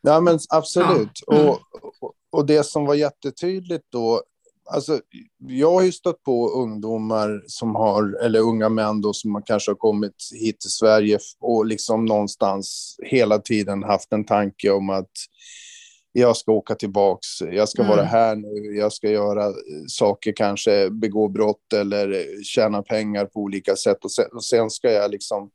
Ja, 0.01 0.21
men 0.21 0.39
absolut. 0.49 1.19
Ja. 1.27 1.35
Mm. 1.35 1.49
Och, 1.49 2.13
och 2.31 2.45
det 2.45 2.63
som 2.63 2.85
var 2.85 2.95
jättetydligt 2.95 3.85
då, 3.89 4.23
alltså, 4.71 4.99
jag 5.47 5.71
har 5.71 5.81
ju 5.81 5.91
stött 5.91 6.23
på 6.23 6.49
ungdomar 6.49 7.43
som 7.47 7.75
har, 7.75 8.23
eller 8.23 8.39
unga 8.39 8.69
män 8.69 9.01
då, 9.01 9.13
som 9.13 9.43
kanske 9.45 9.71
har 9.71 9.75
kommit 9.75 10.15
hit 10.39 10.59
till 10.59 10.71
Sverige 10.71 11.19
och 11.39 11.65
liksom 11.65 12.05
någonstans 12.05 12.95
hela 13.03 13.39
tiden 13.39 13.83
haft 13.83 14.13
en 14.13 14.25
tanke 14.25 14.71
om 14.71 14.89
att 14.89 15.11
jag 16.11 16.37
ska 16.37 16.51
åka 16.51 16.75
tillbaks, 16.75 17.41
jag 17.41 17.69
ska 17.69 17.81
mm. 17.81 17.95
vara 17.95 18.05
här 18.05 18.35
nu, 18.35 18.77
jag 18.77 18.93
ska 18.93 19.09
göra 19.09 19.53
saker, 19.87 20.33
kanske 20.35 20.89
begå 20.89 21.27
brott 21.27 21.73
eller 21.73 22.25
tjäna 22.43 22.81
pengar 22.81 23.25
på 23.25 23.39
olika 23.39 23.75
sätt 23.75 24.05
och 24.05 24.11
sen, 24.11 24.25
och 24.33 24.45
sen 24.45 24.69
ska 24.69 24.91
jag 24.91 25.11
liksom 25.11 25.51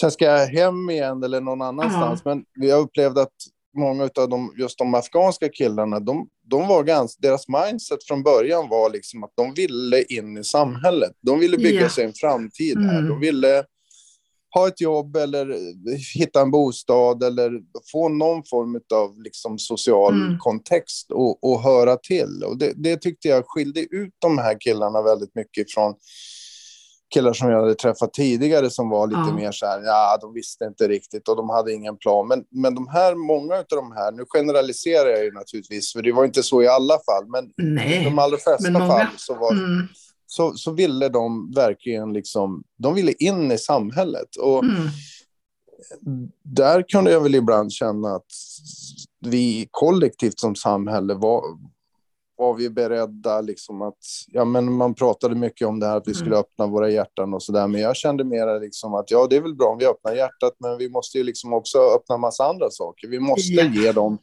Sen 0.00 0.10
ska 0.10 0.24
jag 0.24 0.46
hem 0.46 0.90
igen 0.90 1.22
eller 1.22 1.40
någon 1.40 1.62
annanstans. 1.62 2.26
Mm. 2.26 2.44
Men 2.56 2.68
jag 2.68 2.80
upplevde 2.80 3.22
att 3.22 3.34
många 3.76 4.02
av 4.18 4.28
de, 4.28 4.54
just 4.58 4.78
de 4.78 4.94
afghanska 4.94 5.48
killarna, 5.48 6.00
de, 6.00 6.28
de 6.44 6.68
var 6.68 6.82
ganska, 6.84 7.28
deras 7.28 7.48
mindset 7.48 8.04
från 8.04 8.22
början 8.22 8.68
var 8.68 8.90
liksom 8.90 9.24
att 9.24 9.32
de 9.36 9.54
ville 9.54 10.02
in 10.02 10.38
i 10.38 10.44
samhället. 10.44 11.12
De 11.20 11.40
ville 11.40 11.56
bygga 11.56 11.80
yeah. 11.80 11.90
sig 11.90 12.04
en 12.04 12.12
framtid 12.12 12.78
här. 12.78 12.98
Mm. 12.98 13.08
De 13.08 13.20
ville 13.20 13.64
ha 14.54 14.68
ett 14.68 14.80
jobb 14.80 15.16
eller 15.16 15.56
hitta 16.14 16.40
en 16.40 16.50
bostad 16.50 17.22
eller 17.22 17.50
få 17.92 18.08
någon 18.08 18.42
form 18.44 18.80
av 18.94 19.22
liksom 19.22 19.58
social 19.58 20.14
mm. 20.14 20.38
kontext 20.38 21.10
och, 21.10 21.44
och 21.44 21.60
höra 21.62 21.96
till. 21.96 22.44
Och 22.46 22.58
det, 22.58 22.72
det, 22.76 22.96
tyckte 22.96 23.28
jag 23.28 23.44
skilde 23.46 23.80
ut 23.80 24.14
de 24.18 24.38
här 24.38 24.60
killarna 24.60 25.02
väldigt 25.02 25.34
mycket 25.34 25.72
från 25.72 25.94
killar 27.14 27.32
som 27.32 27.50
jag 27.50 27.60
hade 27.60 27.74
träffat 27.74 28.14
tidigare 28.14 28.70
som 28.70 28.88
var 28.88 29.06
lite 29.06 29.20
ja. 29.26 29.34
mer 29.34 29.52
så 29.52 29.66
här, 29.66 29.82
ja, 29.84 30.18
de 30.20 30.34
visste 30.34 30.64
inte 30.64 30.88
riktigt 30.88 31.28
och 31.28 31.36
de 31.36 31.50
hade 31.50 31.72
ingen 31.72 31.96
plan. 31.96 32.28
Men, 32.28 32.44
men 32.50 32.74
de 32.74 32.88
här, 32.88 33.14
många 33.14 33.54
av 33.54 33.64
de 33.68 33.92
här, 33.92 34.12
nu 34.12 34.24
generaliserar 34.28 35.08
jag 35.08 35.24
ju 35.24 35.32
naturligtvis, 35.32 35.92
för 35.92 36.02
det 36.02 36.12
var 36.12 36.24
inte 36.24 36.42
så 36.42 36.62
i 36.62 36.68
alla 36.68 36.94
fall, 36.94 37.26
men 37.26 37.52
Nej, 37.56 38.00
i 38.00 38.04
de 38.04 38.18
allra 38.18 38.36
flesta 38.36 38.72
fall 38.72 39.06
så 39.16 39.34
var 39.34 39.52
mm 39.52 39.88
så, 40.32 40.52
så 40.54 40.72
ville 40.72 41.08
de 41.08 41.52
verkligen 41.54 42.12
liksom, 42.12 42.64
de 42.76 42.94
ville 42.94 43.12
in 43.12 43.52
i 43.52 43.58
samhället. 43.58 44.36
Och 44.40 44.64
mm. 44.64 44.88
där 46.42 46.82
kunde 46.88 47.10
jag 47.10 47.20
väl 47.20 47.34
ibland 47.34 47.72
känna 47.72 48.14
att 48.14 48.32
vi 49.20 49.68
kollektivt 49.70 50.40
som 50.40 50.54
samhälle 50.54 51.14
var, 51.14 51.42
var 52.36 52.54
vi 52.54 52.70
beredda 52.70 53.40
liksom 53.40 53.82
att, 53.82 53.98
ja 54.26 54.44
men 54.44 54.72
man 54.72 54.94
pratade 54.94 55.34
mycket 55.34 55.68
om 55.68 55.80
det 55.80 55.86
här 55.86 55.96
att 55.96 56.08
vi 56.08 56.14
skulle 56.14 56.36
mm. 56.36 56.40
öppna 56.40 56.66
våra 56.66 56.90
hjärtan 56.90 57.34
och 57.34 57.42
sådär, 57.42 57.66
men 57.66 57.80
jag 57.80 57.96
kände 57.96 58.24
mer 58.24 58.60
liksom 58.60 58.94
att 58.94 59.10
ja 59.10 59.26
det 59.30 59.36
är 59.36 59.40
väl 59.40 59.54
bra 59.54 59.68
om 59.68 59.78
vi 59.78 59.86
öppnar 59.86 60.14
hjärtat, 60.14 60.52
men 60.58 60.78
vi 60.78 60.88
måste 60.88 61.18
ju 61.18 61.24
liksom 61.24 61.52
också 61.52 61.78
öppna 61.78 62.16
massa 62.16 62.44
andra 62.44 62.70
saker. 62.70 63.08
Vi 63.08 63.20
måste 63.20 63.52
yeah. 63.52 63.76
ge 63.76 63.92
dem 63.92 64.18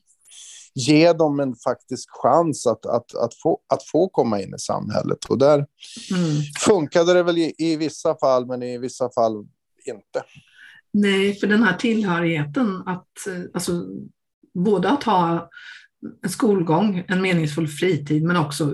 ge 0.75 1.13
dem 1.13 1.39
en 1.39 1.55
faktisk 1.55 2.09
chans 2.09 2.67
att, 2.67 2.85
att, 2.85 3.15
att, 3.15 3.33
få, 3.43 3.59
att 3.73 3.83
få 3.83 4.09
komma 4.09 4.41
in 4.41 4.53
i 4.55 4.59
samhället. 4.59 5.25
Och 5.25 5.37
där 5.37 5.55
mm. 5.55 6.41
funkade 6.59 7.13
det 7.13 7.23
väl 7.23 7.37
i, 7.37 7.53
i 7.57 7.75
vissa 7.75 8.15
fall, 8.15 8.45
men 8.45 8.63
i 8.63 8.77
vissa 8.77 9.09
fall 9.09 9.47
inte. 9.85 10.23
Nej, 10.93 11.35
för 11.35 11.47
den 11.47 11.63
här 11.63 11.77
tillhörigheten, 11.77 12.83
att, 12.85 13.07
alltså, 13.53 13.71
både 14.53 14.89
att 14.89 15.03
ha 15.03 15.49
en 16.23 16.29
skolgång, 16.29 17.03
en 17.07 17.21
meningsfull 17.21 17.67
fritid, 17.67 18.23
men 18.23 18.37
också 18.37 18.71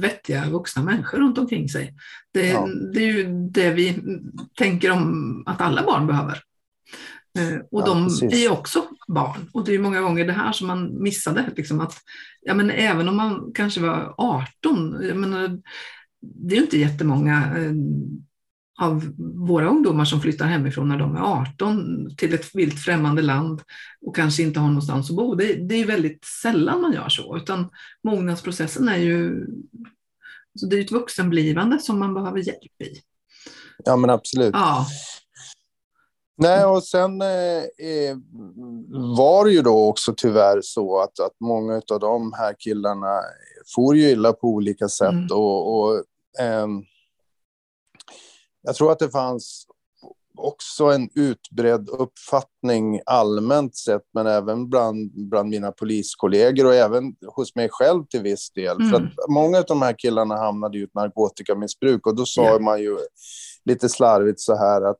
vettiga 0.00 0.50
vuxna 0.50 0.82
människor 0.82 1.18
runt 1.18 1.38
omkring 1.38 1.68
sig. 1.68 1.94
Det, 2.32 2.48
ja. 2.48 2.68
det 2.94 2.98
är 2.98 3.12
ju 3.12 3.48
det 3.50 3.70
vi 3.70 4.02
tänker 4.58 4.90
om 4.90 5.42
att 5.46 5.60
alla 5.60 5.82
barn 5.82 6.06
behöver. 6.06 6.42
Eh, 7.38 7.58
och 7.70 7.80
ja, 7.80 7.86
de 7.86 8.04
precis. 8.04 8.32
är 8.32 8.52
också 8.52 8.84
barn. 9.08 9.50
Och 9.52 9.64
det 9.64 9.74
är 9.74 9.78
många 9.78 10.00
gånger 10.00 10.26
det 10.26 10.32
här 10.32 10.52
som 10.52 10.66
man 10.66 11.02
missade. 11.02 11.50
Liksom 11.56 11.80
att, 11.80 11.94
ja, 12.40 12.54
men 12.54 12.70
även 12.70 13.08
om 13.08 13.16
man 13.16 13.52
kanske 13.54 13.80
var 13.80 14.14
18, 14.16 14.98
jag 15.02 15.16
menar, 15.16 15.60
det 16.20 16.54
är 16.54 16.56
ju 16.56 16.62
inte 16.64 16.78
jättemånga 16.78 17.36
eh, 17.56 17.72
av 18.80 19.12
våra 19.48 19.68
ungdomar 19.68 20.04
som 20.04 20.20
flyttar 20.20 20.46
hemifrån 20.46 20.88
när 20.88 20.98
de 20.98 21.16
är 21.16 21.20
18 21.20 22.16
till 22.16 22.34
ett 22.34 22.54
vilt 22.54 22.80
främmande 22.80 23.22
land 23.22 23.62
och 24.06 24.16
kanske 24.16 24.42
inte 24.42 24.60
har 24.60 24.68
någonstans 24.68 25.10
att 25.10 25.16
bo. 25.16 25.34
Det, 25.34 25.54
det 25.54 25.74
är 25.74 25.86
väldigt 25.86 26.24
sällan 26.42 26.80
man 26.80 26.92
gör 26.92 27.08
så, 27.08 27.36
utan 27.36 27.70
mognadsprocessen 28.04 28.88
är 28.88 28.96
ju 28.96 29.46
så 30.54 30.66
det 30.66 30.76
är 30.76 30.80
ett 30.80 30.92
vuxenblivande 30.92 31.78
som 31.78 31.98
man 31.98 32.14
behöver 32.14 32.38
hjälp 32.38 32.82
i. 32.82 33.00
Ja, 33.84 33.96
men 33.96 34.10
absolut. 34.10 34.50
Ja. 34.52 34.86
Nej, 36.36 36.64
och 36.64 36.84
sen 36.84 37.22
eh, 37.22 37.62
eh, 37.62 38.16
var 39.16 39.44
det 39.44 39.52
ju 39.52 39.62
då 39.62 39.88
också 39.88 40.14
tyvärr 40.16 40.60
så 40.62 41.00
att, 41.00 41.20
att 41.20 41.40
många 41.40 41.82
av 41.92 42.00
de 42.00 42.32
här 42.32 42.54
killarna 42.58 43.20
får 43.74 43.96
ju 43.96 44.10
illa 44.10 44.32
på 44.32 44.48
olika 44.48 44.88
sätt. 44.88 45.12
Mm. 45.12 45.26
Och, 45.32 45.80
och 45.80 45.96
eh, 46.40 46.66
jag 48.62 48.74
tror 48.74 48.92
att 48.92 48.98
det 48.98 49.10
fanns 49.10 49.66
också 50.38 50.84
en 50.84 51.08
utbredd 51.14 51.88
uppfattning 51.88 53.00
allmänt 53.06 53.76
sett, 53.76 54.02
men 54.14 54.26
även 54.26 54.68
bland, 54.68 55.28
bland 55.28 55.48
mina 55.48 55.72
poliskollegor 55.72 56.66
och 56.66 56.74
även 56.74 57.14
hos 57.26 57.54
mig 57.54 57.68
själv 57.70 58.04
till 58.04 58.22
viss 58.22 58.50
del. 58.50 58.76
Mm. 58.76 58.90
För 58.90 58.96
att 58.96 59.28
många 59.28 59.58
av 59.58 59.64
de 59.64 59.82
här 59.82 59.94
killarna 59.98 60.36
hamnade 60.36 60.78
i 60.78 60.82
ett 60.82 60.94
narkotikamissbruk 60.94 62.06
och 62.06 62.16
då 62.16 62.26
sa 62.26 62.42
yeah. 62.42 62.60
man 62.60 62.80
ju 62.80 62.98
lite 63.64 63.88
slarvigt 63.88 64.40
så 64.40 64.56
här 64.56 64.82
att 64.82 64.98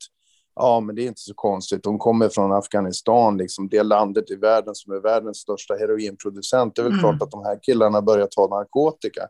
Ja, 0.54 0.80
men 0.80 0.94
det 0.94 1.02
är 1.02 1.06
inte 1.06 1.20
så 1.20 1.34
konstigt. 1.34 1.82
De 1.82 1.98
kommer 1.98 2.28
från 2.28 2.52
Afghanistan, 2.52 3.36
liksom 3.36 3.68
det 3.68 3.82
landet 3.82 4.30
i 4.30 4.36
världen 4.36 4.74
som 4.74 4.92
är 4.92 5.00
världens 5.00 5.38
största 5.38 5.74
heroinproducent. 5.74 6.76
Det 6.76 6.82
är 6.82 6.84
väl 6.84 6.92
mm. 6.92 7.00
klart 7.02 7.22
att 7.22 7.30
de 7.30 7.44
här 7.44 7.58
killarna 7.62 8.02
börjar 8.02 8.28
ta 8.30 8.46
narkotika. 8.46 9.28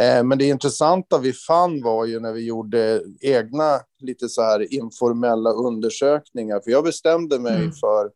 Eh, 0.00 0.24
men 0.24 0.38
det 0.38 0.44
intressanta 0.44 1.18
vi 1.18 1.32
fann 1.32 1.82
var 1.82 2.04
ju 2.04 2.20
när 2.20 2.32
vi 2.32 2.46
gjorde 2.46 3.02
egna 3.20 3.80
lite 4.00 4.28
så 4.28 4.42
här 4.42 4.74
informella 4.74 5.50
undersökningar. 5.50 6.60
För 6.60 6.70
jag 6.70 6.84
bestämde 6.84 7.38
mig 7.38 7.56
mm. 7.56 7.72
för 7.72 8.10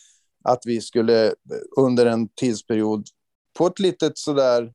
att 0.44 0.62
vi 0.64 0.80
skulle 0.80 1.34
under 1.76 2.06
en 2.06 2.28
tidsperiod 2.28 3.06
på 3.58 3.66
ett 3.66 3.78
litet 3.78 4.18
sådär 4.18 4.72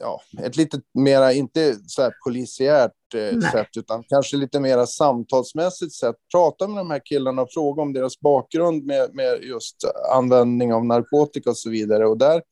ja, 0.00 0.20
ett 0.42 0.56
lite 0.56 0.80
mera, 0.94 1.32
inte 1.32 1.76
så 1.86 2.02
här 2.02 2.12
polisiärt 2.24 2.92
eh, 3.14 3.50
sätt, 3.50 3.68
utan 3.76 4.04
kanske 4.08 4.36
lite 4.36 4.60
mera 4.60 4.86
samtalsmässigt 4.86 5.92
sätt. 5.92 6.16
Prata 6.32 6.68
med 6.68 6.78
de 6.78 6.90
här 6.90 7.00
killarna 7.04 7.42
och 7.42 7.52
fråga 7.52 7.82
om 7.82 7.92
deras 7.92 8.20
bakgrund 8.20 8.84
med, 8.84 9.14
med 9.14 9.42
just 9.42 9.76
användning 10.12 10.74
av 10.74 10.84
narkotika 10.84 11.50
och 11.50 11.58
så 11.58 11.70
vidare. 11.70 12.06
Och 12.06 12.18
där, 12.18 12.42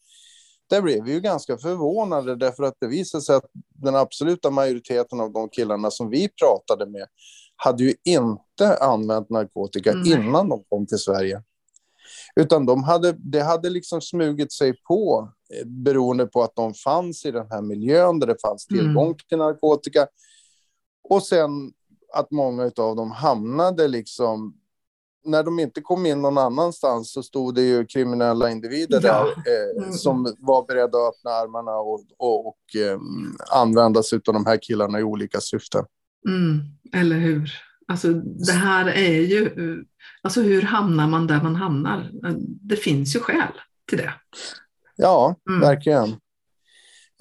där 0.71 0.83
blev 0.83 1.05
vi 1.05 1.13
ju 1.13 1.21
ganska 1.21 1.59
förvånade 1.59 2.37
därför 2.37 2.63
att 2.63 2.75
det 2.81 2.87
visade 2.87 3.23
sig 3.23 3.37
att 3.37 3.51
den 3.75 3.97
absoluta 3.97 4.51
majoriteten 4.51 5.21
av 5.21 5.33
de 5.33 5.49
killarna 5.49 5.91
som 5.91 6.11
vi 6.11 6.29
pratade 6.29 6.91
med 6.91 7.07
hade 7.57 7.85
ju 7.85 7.95
inte 8.05 8.77
använt 8.81 9.31
narkotika 9.31 9.93
mm. 9.93 10.07
innan 10.07 10.49
de 10.49 10.65
kom 10.69 10.87
till 10.87 10.99
Sverige. 10.99 11.43
Utan 12.41 12.67
de 12.67 12.85
hade, 12.85 13.13
det 13.19 13.43
hade 13.43 13.71
liksom 13.71 14.01
smugit 14.01 14.53
sig 14.53 14.75
på 14.83 15.33
beroende 15.65 16.27
på 16.27 16.43
att 16.43 16.57
de 16.57 16.75
fanns 16.75 17.25
i 17.25 17.31
den 17.31 17.47
här 17.51 17.63
miljön 17.63 18.19
där 18.19 18.27
det 18.27 18.41
fanns 18.43 18.71
mm. 18.71 18.85
tillgång 18.85 19.07
mm. 19.07 19.19
till 19.29 19.39
narkotika. 19.39 20.07
Och 21.09 21.23
sen 21.23 21.73
att 22.15 22.31
många 22.31 22.63
av 22.77 22.97
dem 22.97 23.11
hamnade 23.11 23.89
liksom 23.89 24.55
när 25.25 25.43
de 25.43 25.59
inte 25.59 25.81
kom 25.81 26.07
in 26.07 26.23
någon 26.23 26.39
annanstans 26.39 27.13
så 27.13 27.23
stod 27.23 27.55
det 27.55 27.63
ju 27.63 27.87
kriminella 27.87 28.51
individer 28.51 29.01
ja. 29.03 29.13
där 29.13 29.53
eh, 29.53 29.85
mm. 29.85 29.93
som 29.93 30.35
var 30.39 30.67
beredda 30.67 30.99
att 30.99 31.15
öppna 31.15 31.31
armarna 31.31 31.73
och, 31.73 32.01
och, 32.19 32.47
och 32.47 32.77
eh, 32.77 32.99
använda 33.61 34.03
sig 34.03 34.21
av 34.27 34.35
de 34.35 34.47
här 34.47 34.59
killarna 34.63 35.01
i 35.01 35.03
olika 35.03 35.41
syften. 35.41 35.85
Mm, 36.29 36.61
eller 36.93 37.17
hur? 37.17 37.51
Alltså 37.89 38.13
det 38.13 38.53
här 38.53 38.87
är 38.87 39.21
ju, 39.21 39.51
alltså 40.23 40.41
hur 40.41 40.63
hamnar 40.63 41.09
man 41.09 41.27
där 41.27 41.43
man 41.43 41.57
hamnar? 41.57 42.11
Det 42.61 42.77
finns 42.77 43.17
ju 43.17 43.21
skäl 43.21 43.53
till 43.89 43.99
det. 43.99 44.13
Ja, 44.97 45.35
mm. 45.49 45.61
verkligen. 45.61 46.17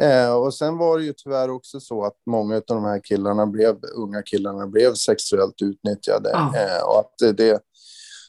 Eh, 0.02 0.34
och 0.34 0.54
sen 0.54 0.78
var 0.78 0.98
det 0.98 1.06
ju 1.06 1.14
tyvärr 1.14 1.50
också 1.50 1.80
så 1.80 2.06
att 2.06 2.18
många 2.26 2.56
av 2.56 2.64
de 2.66 2.84
här 2.84 3.02
killarna 3.04 3.46
blev, 3.46 3.76
unga 3.96 4.22
killarna 4.22 4.68
blev 4.68 4.94
sexuellt 4.94 5.62
utnyttjade. 5.62 6.30
Ja. 6.34 6.54
Eh, 6.58 6.84
och 6.84 7.00
att 7.00 7.38
det, 7.38 7.62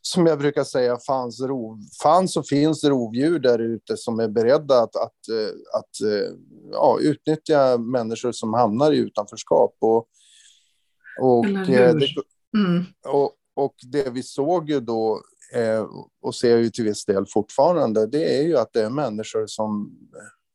som 0.02 0.26
jag 0.26 0.38
brukar 0.38 0.64
säga, 0.64 0.98
fanns, 1.06 1.40
rov, 1.40 1.78
fanns 2.02 2.36
och 2.36 2.46
finns 2.46 2.84
rovdjur 2.84 3.38
där 3.38 3.58
ute 3.58 3.96
som 3.96 4.20
är 4.20 4.28
beredda 4.28 4.82
att, 4.82 4.96
att, 4.96 5.02
att, 5.02 5.74
att 5.74 6.00
eh, 6.00 6.30
ja, 6.72 6.98
utnyttja 7.00 7.78
människor 7.78 8.32
som 8.32 8.54
hamnar 8.54 8.92
i 8.92 8.96
utanförskap. 8.96 9.76
Och, 9.80 10.08
och, 11.20 11.46
eh, 11.46 11.94
det, 11.94 12.08
mm. 12.58 12.84
och, 13.08 13.32
och 13.54 13.74
det 13.92 14.10
vi 14.10 14.22
såg 14.22 14.70
ju 14.70 14.80
då 14.80 15.14
eh, 15.14 15.20
och 16.22 16.34
ser 16.34 16.56
ju 16.56 16.70
till 16.70 16.84
viss 16.84 17.04
del 17.04 17.26
fortfarande, 17.26 18.06
det 18.06 18.38
är 18.38 18.42
ju 18.42 18.58
att 18.58 18.72
det 18.72 18.82
är 18.82 18.90
människor 18.90 19.46
som 19.46 19.98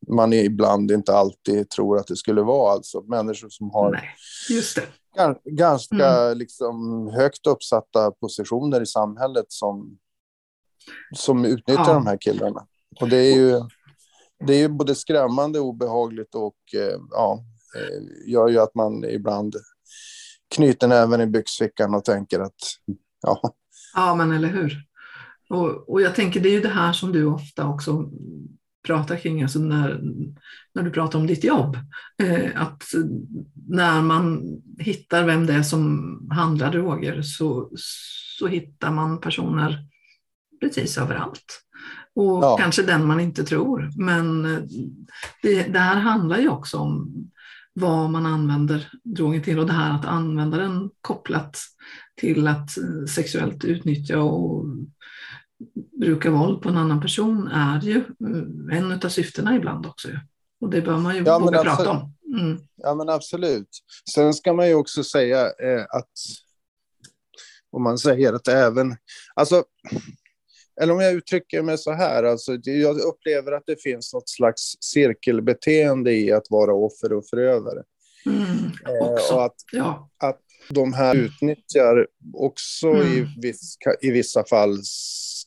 man 0.07 0.33
ibland 0.33 0.91
inte 0.91 1.13
alltid 1.13 1.69
tror 1.69 1.97
att 1.97 2.07
det 2.07 2.15
skulle 2.15 2.41
vara. 2.41 2.73
Alltså 2.73 3.01
människor 3.01 3.49
som 3.49 3.71
har 3.71 3.91
Nej, 3.91 5.35
ganska 5.45 6.07
mm. 6.07 6.37
liksom, 6.37 7.07
högt 7.07 7.47
uppsatta 7.47 8.11
positioner 8.11 8.81
i 8.81 8.85
samhället 8.85 9.45
som, 9.47 9.97
som 11.15 11.45
utnyttjar 11.45 11.83
ja. 11.87 11.93
de 11.93 12.07
här 12.07 12.17
killarna. 12.21 12.67
Och 13.01 13.09
det 13.09 13.17
är 13.17 13.35
ju, 13.35 13.61
det 14.47 14.53
är 14.53 14.59
ju 14.59 14.67
både 14.67 14.95
skrämmande 14.95 15.59
och 15.59 15.65
obehagligt 15.65 16.35
och 16.35 16.55
eh, 16.75 16.99
ja, 17.11 17.43
eh, 17.75 18.31
gör 18.31 18.47
ju 18.47 18.59
att 18.59 18.75
man 18.75 19.03
ibland 19.03 19.55
knyter 20.55 20.87
näven 20.87 21.21
i 21.21 21.27
byxfickan 21.27 21.95
och 21.95 22.05
tänker 22.05 22.39
att 22.39 22.59
ja. 23.21 23.53
Ja, 23.93 24.15
men 24.15 24.31
eller 24.31 24.47
hur. 24.47 24.83
Och, 25.49 25.89
och 25.89 26.01
jag 26.01 26.15
tänker 26.15 26.39
det 26.39 26.49
är 26.49 26.53
ju 26.53 26.61
det 26.61 26.69
här 26.69 26.93
som 26.93 27.11
du 27.11 27.25
ofta 27.25 27.67
också 27.67 28.09
pratar 28.87 29.17
kring, 29.17 29.43
alltså 29.43 29.59
när, 29.59 30.01
när 30.73 30.83
du 30.83 30.91
pratar 30.91 31.19
om 31.19 31.27
ditt 31.27 31.43
jobb. 31.43 31.77
Eh, 32.23 32.61
att 32.61 32.83
när 33.67 34.01
man 34.01 34.43
hittar 34.79 35.25
vem 35.25 35.45
det 35.45 35.53
är 35.53 35.63
som 35.63 36.17
handlar 36.31 36.71
droger 36.71 37.21
så, 37.21 37.71
så 38.37 38.47
hittar 38.47 38.91
man 38.91 39.21
personer 39.21 39.85
precis 40.61 40.97
överallt. 40.97 41.61
Och 42.15 42.43
ja. 42.43 42.57
kanske 42.59 42.83
den 42.83 43.05
man 43.05 43.19
inte 43.19 43.43
tror. 43.43 43.89
Men 43.97 44.43
det, 45.41 45.63
det 45.63 45.79
här 45.79 45.95
handlar 45.95 46.37
ju 46.37 46.49
också 46.49 46.77
om 46.77 47.11
vad 47.73 48.09
man 48.09 48.25
använder 48.25 48.91
drogen 49.03 49.41
till 49.41 49.59
och 49.59 49.67
det 49.67 49.73
här 49.73 49.93
att 49.95 50.05
använda 50.05 50.57
den 50.57 50.89
kopplat 51.01 51.59
till 52.21 52.47
att 52.47 52.69
sexuellt 53.15 53.63
utnyttja 53.63 54.19
och 54.19 54.65
bruka 55.99 56.31
våld 56.31 56.61
på 56.61 56.69
en 56.69 56.77
annan 56.77 57.01
person 57.01 57.47
är 57.47 57.81
ju 57.81 58.03
en 58.71 58.91
av 58.91 59.09
syftena 59.09 59.55
ibland 59.55 59.85
också. 59.85 60.07
Och 60.61 60.69
det 60.69 60.81
bör 60.81 60.97
man 60.97 61.15
ju 61.15 61.23
ja, 61.23 61.39
våga 61.39 61.63
prata 61.63 61.89
om. 61.89 62.13
Mm. 62.39 62.59
Ja, 62.75 62.95
men 62.95 63.09
absolut. 63.09 63.69
Sen 64.13 64.33
ska 64.33 64.53
man 64.53 64.67
ju 64.67 64.73
också 64.73 65.03
säga 65.03 65.41
eh, 65.45 65.83
att 65.89 66.11
om 67.71 67.83
man 67.83 67.97
säger 67.97 68.33
att 68.33 68.47
även, 68.47 68.95
alltså, 69.35 69.63
eller 70.81 70.93
om 70.93 70.99
jag 70.99 71.13
uttrycker 71.13 71.61
mig 71.61 71.77
så 71.77 71.91
här, 71.91 72.23
alltså, 72.23 72.57
jag 72.63 72.99
upplever 72.99 73.51
att 73.51 73.63
det 73.65 73.81
finns 73.81 74.13
något 74.13 74.29
slags 74.29 74.61
cirkelbeteende 74.79 76.13
i 76.13 76.31
att 76.31 76.45
vara 76.49 76.73
offer 76.73 77.13
och 77.13 77.27
förövare. 77.29 77.83
Mm, 78.25 78.71
eh, 78.87 79.35
och 79.35 79.45
att, 79.45 79.55
ja. 79.71 80.09
att 80.17 80.39
de 80.69 80.93
här 80.93 81.15
utnyttjar 81.15 82.07
också 82.33 82.87
mm. 82.87 83.07
i, 83.07 83.27
viss, 83.41 83.77
i 84.01 84.11
vissa 84.11 84.43
fall 84.43 84.77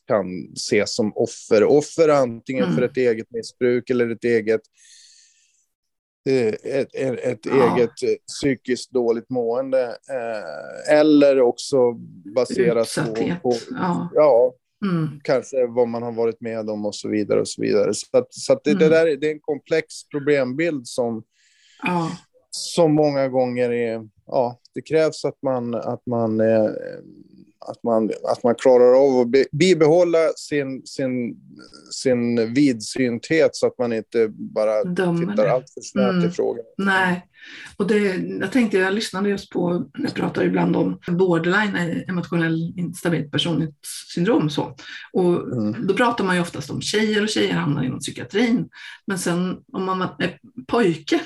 kan 0.07 0.53
ses 0.53 0.95
som 0.95 1.11
offer. 1.15 1.63
Offer 1.63 2.09
antingen 2.09 2.63
mm. 2.63 2.75
för 2.75 2.81
ett 2.81 2.97
eget 2.97 3.31
missbruk 3.31 3.89
eller 3.89 4.09
ett 4.09 4.23
eget 4.23 4.61
Eh, 6.29 6.53
ett, 6.63 6.95
ett, 6.95 7.19
ett 7.19 7.45
ja. 7.45 7.77
eget 7.77 8.03
eh, 8.03 8.15
psykiskt 8.27 8.91
dåligt 8.91 9.29
mående. 9.29 9.83
Eh, 9.85 10.97
eller 10.97 11.41
också 11.41 11.91
baserat 12.35 12.95
på, 12.95 13.13
på 13.43 13.57
ja. 13.71 14.09
ja 14.13 14.53
mm. 14.85 15.19
kanske 15.23 15.67
vad 15.67 15.87
man 15.87 16.03
har 16.03 16.11
varit 16.11 16.41
med 16.41 16.69
om 16.69 16.85
och 16.85 16.95
så 16.95 17.09
vidare. 17.09 17.39
och 17.39 17.47
Så 17.47 17.61
vidare. 17.61 17.93
Så, 17.93 18.17
att, 18.17 18.33
så 18.33 18.53
att 18.53 18.63
det, 18.63 18.71
mm. 18.71 18.79
det, 18.79 18.89
där 18.89 19.17
det 19.17 19.27
är 19.27 19.31
en 19.31 19.39
komplex 19.39 20.07
problembild 20.11 20.87
som, 20.87 21.23
ja 21.83 22.11
som 22.55 22.93
många 22.93 23.27
gånger 23.27 23.71
är... 23.71 24.09
Ja, 24.27 24.59
det 24.73 24.81
krävs 24.81 25.25
att 25.25 25.41
man, 25.41 25.75
att 25.75 26.05
man 26.05 26.39
eh, 26.39 26.69
att 27.67 27.83
man, 27.83 28.11
att 28.23 28.43
man 28.43 28.55
klarar 28.55 28.93
av 28.93 29.19
att 29.19 29.27
be, 29.27 29.45
bibehålla 29.51 30.17
sin, 30.35 30.81
sin, 30.85 31.37
sin 31.91 32.53
vidsynthet 32.53 33.55
så 33.55 33.67
att 33.67 33.77
man 33.77 33.93
inte 33.93 34.27
bara 34.29 34.83
Dömer. 34.83 35.27
tittar 35.27 35.47
allt 35.47 35.69
för 35.73 35.81
snävt 35.81 36.13
mm. 36.13 36.29
i 36.29 36.31
frågan. 36.31 36.65
Nej, 36.77 37.25
och 37.77 37.87
det, 37.87 37.99
jag 38.39 38.51
tänkte, 38.51 38.77
jag 38.77 38.93
lyssnade 38.93 39.29
just 39.29 39.49
på, 39.49 39.85
jag 39.97 40.13
pratar 40.13 40.43
ibland 40.43 40.75
om 40.75 40.99
borderline, 41.07 42.03
emotionell 42.07 42.73
instabilt 42.77 43.31
personlighetssyndrom. 43.31 44.49
Så. 44.49 44.75
Och 45.13 45.53
mm. 45.53 45.87
Då 45.87 45.93
pratar 45.93 46.23
man 46.23 46.35
ju 46.35 46.41
oftast 46.41 46.71
om 46.71 46.81
tjejer 46.81 47.23
och 47.23 47.29
tjejer 47.29 47.53
hamnar 47.53 47.83
inom 47.83 47.99
psykiatrin. 47.99 48.69
Men 49.07 49.19
sen 49.19 49.57
om 49.73 49.85
man 49.85 50.01
är 50.01 50.39
pojke 50.67 51.19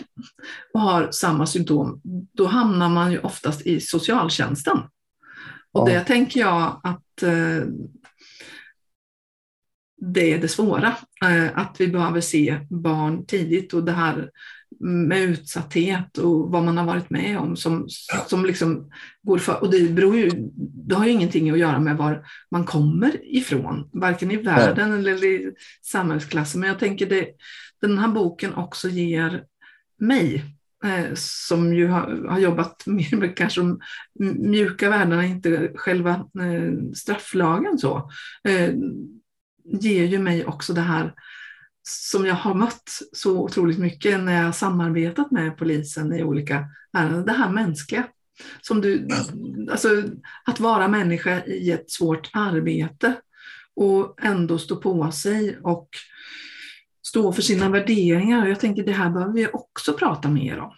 och 0.74 0.80
har 0.80 1.12
samma 1.12 1.46
symptom, 1.46 2.02
då 2.34 2.46
hamnar 2.46 2.90
man 2.90 3.12
ju 3.12 3.20
oftast 3.20 3.62
i 3.66 3.80
socialtjänsten. 3.82 4.78
Och 5.72 5.90
ja. 5.90 5.94
det 5.94 6.04
tänker 6.04 6.40
jag 6.40 6.82
att 6.84 7.24
eh, 7.24 7.68
det 10.02 10.34
är 10.34 10.40
det 10.40 10.48
svåra, 10.48 10.96
eh, 11.26 11.58
att 11.58 11.76
vi 11.80 11.88
behöver 11.88 12.22
se 12.22 12.60
barn 12.70 13.26
tidigt 13.26 13.74
och 13.74 13.84
det 13.84 13.92
här 13.92 14.32
med 14.80 15.22
utsatthet 15.22 16.18
och 16.18 16.52
vad 16.52 16.64
man 16.64 16.78
har 16.78 16.86
varit 16.86 17.10
med 17.10 17.40
om 17.40 17.56
som, 17.56 17.88
som 18.28 18.46
liksom 18.46 18.92
går 19.22 19.38
för. 19.38 19.64
Och 19.64 19.72
det, 19.72 19.90
beror 19.90 20.18
ju, 20.18 20.32
det 20.88 20.96
har 20.96 21.06
ju 21.06 21.12
ingenting 21.12 21.50
att 21.50 21.60
göra 21.60 21.80
med 21.80 21.98
var 21.98 22.26
man 22.52 22.66
kommer 22.66 23.36
ifrån, 23.36 23.90
varken 23.94 24.32
i 24.32 24.38
världen 24.38 24.94
eller 24.94 25.26
i 25.26 25.52
samhällsklassen. 25.82 26.62
Men 26.62 26.70
jag 26.70 26.80
tänker 26.80 27.06
det 27.06 27.28
den 27.82 27.98
här 27.98 28.08
boken 28.08 28.54
också 28.54 28.90
ger 28.90 29.44
mig 30.00 30.46
Eh, 30.84 31.14
som 31.16 31.74
ju 31.74 31.88
har, 31.88 32.28
har, 32.30 32.40
jobbat 32.40 32.84
mer 32.86 33.16
med 33.16 33.38
kanske 33.38 33.62
de 33.62 33.80
mjuka 34.40 34.90
värdena, 34.90 35.26
inte 35.26 35.72
själva 35.76 36.12
eh, 36.14 36.74
strafflagen 36.96 37.78
så, 37.78 38.12
eh, 38.44 38.74
ger 39.64 40.06
ju 40.06 40.20
mig 40.20 40.46
också 40.46 40.74
det 40.74 40.82
här 40.82 41.14
som 41.84 42.26
jag 42.26 42.36
har 42.36 42.54
mött 42.54 42.90
så 43.14 43.40
otroligt 43.40 43.78
mycket 43.78 44.20
när 44.20 44.44
jag 44.44 44.56
samarbetat 44.56 45.32
med 45.32 45.58
polisen 45.58 46.14
i 46.14 46.24
olika 46.24 46.66
ärenden, 46.94 47.26
det 47.26 47.32
här 47.32 47.50
mänskliga. 47.50 48.08
Som 48.62 48.82
du, 48.82 49.08
alltså, 49.72 50.04
att 50.46 50.60
vara 50.60 50.88
människa 50.88 51.44
i 51.46 51.72
ett 51.72 51.92
svårt 51.92 52.30
arbete 52.34 53.16
och 53.76 54.16
ändå 54.22 54.58
stå 54.58 54.76
på 54.76 55.12
sig 55.12 55.60
och 55.64 55.90
stå 57.08 57.32
för 57.32 57.42
sina 57.42 57.70
värderingar. 57.70 58.48
Jag 58.48 58.60
tänker 58.60 58.84
det 58.84 58.92
här 58.92 59.10
behöver 59.10 59.34
vi 59.34 59.48
också 59.48 59.94
prata 59.94 60.30
mer 60.30 60.60
om. 60.60 60.72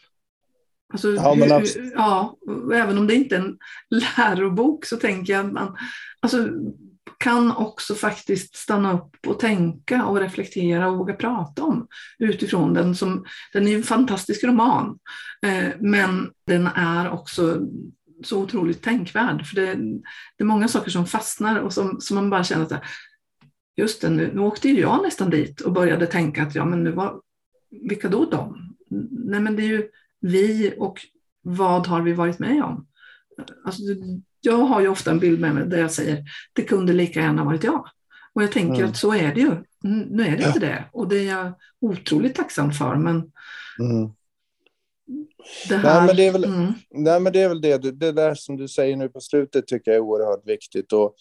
Alltså, 0.93 1.13
ja, 1.13 1.36
men 1.36 1.51
hur, 1.51 1.91
ja, 1.95 2.38
även 2.73 2.97
om 2.97 3.07
det 3.07 3.15
inte 3.15 3.36
är 3.36 3.39
en 3.39 3.57
lärobok 3.89 4.86
så 4.86 4.97
tänker 4.97 5.34
jag 5.34 5.45
att 5.45 5.51
man 5.51 5.77
alltså, 6.19 6.47
kan 7.17 7.51
också 7.51 7.95
faktiskt 7.95 8.55
stanna 8.55 8.93
upp 8.93 9.27
och 9.27 9.39
tänka 9.39 10.05
och 10.05 10.19
reflektera 10.19 10.89
och 10.89 10.97
våga 10.97 11.13
prata 11.13 11.63
om 11.63 11.88
utifrån 12.19 12.73
den. 12.73 12.95
Som, 12.95 13.25
den 13.53 13.67
är 13.67 13.75
en 13.75 13.84
fantastisk 13.84 14.43
roman, 14.43 14.99
eh, 15.45 15.69
men 15.79 16.31
den 16.47 16.67
är 16.67 17.10
också 17.10 17.57
så 18.23 18.38
otroligt 18.38 18.81
tänkvärd. 18.81 19.47
För 19.47 19.55
det, 19.55 19.75
det, 20.38 20.43
är 20.43 20.45
många 20.45 20.67
saker 20.67 20.91
som 20.91 21.05
fastnar 21.05 21.60
och 21.60 21.73
som, 21.73 22.01
som 22.01 22.15
man 22.15 22.29
bara 22.29 22.43
känner 22.43 22.63
att 22.63 22.84
just 23.82 24.02
det, 24.02 24.10
nu, 24.10 24.32
nu 24.34 24.41
åkte 24.41 24.70
jag 24.70 25.04
nästan 25.04 25.30
dit 25.30 25.62
och 25.62 25.72
började 25.72 26.08
tänka 26.08 26.44
att 26.44 26.56
ja, 26.56 26.65
men 26.65 26.84
nu 26.84 26.91
var, 26.91 27.22
vilka 27.70 28.10
då 28.10 28.26
de? 28.26 28.76
Nej, 29.12 29.39
men 29.39 29.56
det 29.56 29.63
är 29.63 29.67
ju 29.67 29.89
vi 30.20 30.74
och 30.78 31.00
vad 31.41 31.88
har 31.88 32.02
vi 32.02 32.13
varit 32.13 32.39
med 32.39 32.63
om? 32.63 32.88
Alltså, 33.65 33.82
jag 34.41 34.58
har 34.58 34.82
ju 34.82 34.88
ofta 34.88 35.12
en 35.12 35.20
bild 35.20 35.39
med 35.39 35.56
mig 35.56 35.67
där 35.67 35.80
jag 35.80 35.91
säger 35.91 36.24
det 36.54 36.62
kunde 36.62 36.94
lika 36.94 37.20
gärna 37.20 37.44
varit 37.44 37.63
jag. 37.63 37.86
Och 38.34 38.44
jag 38.44 38.52
tänker 38.52 38.80
mm. 38.80 38.89
att 38.89 38.98
så 38.98 39.13
är 39.13 39.36
det 39.36 39.41
ju. 39.41 39.52
Nu 40.10 40.24
är 40.24 40.38
det 40.38 40.41
ja. 40.41 40.48
inte 40.48 40.60
det 40.60 40.86
och 40.91 41.08
det 41.08 41.17
är 41.17 41.24
jag 41.24 41.54
otroligt 41.82 42.36
tacksam 42.36 42.72
för. 42.72 42.96
Men 42.96 43.15
mm. 43.80 44.12
det, 45.70 45.76
här, 45.78 45.98
nej, 46.00 46.08
men 46.08 46.15
det, 46.15 46.28
är 46.28 46.32
väl, 46.32 46.44
mm. 46.44 46.74
nej, 46.91 47.20
men 47.20 47.34
det 47.34 47.41
är 47.41 47.50
väl 47.50 47.62
det, 47.62 47.78
det 47.78 48.12
där 48.12 48.36
som 48.36 48.58
du 48.58 48.67
säger 48.67 48.96
nu 48.96 49.10
på 49.10 49.20
slutet 49.20 49.67
tycker 49.67 49.91
jag 49.91 49.96
är 49.96 50.02
oerhört 50.02 50.48
viktigt. 50.48 50.94
Och 50.94 51.15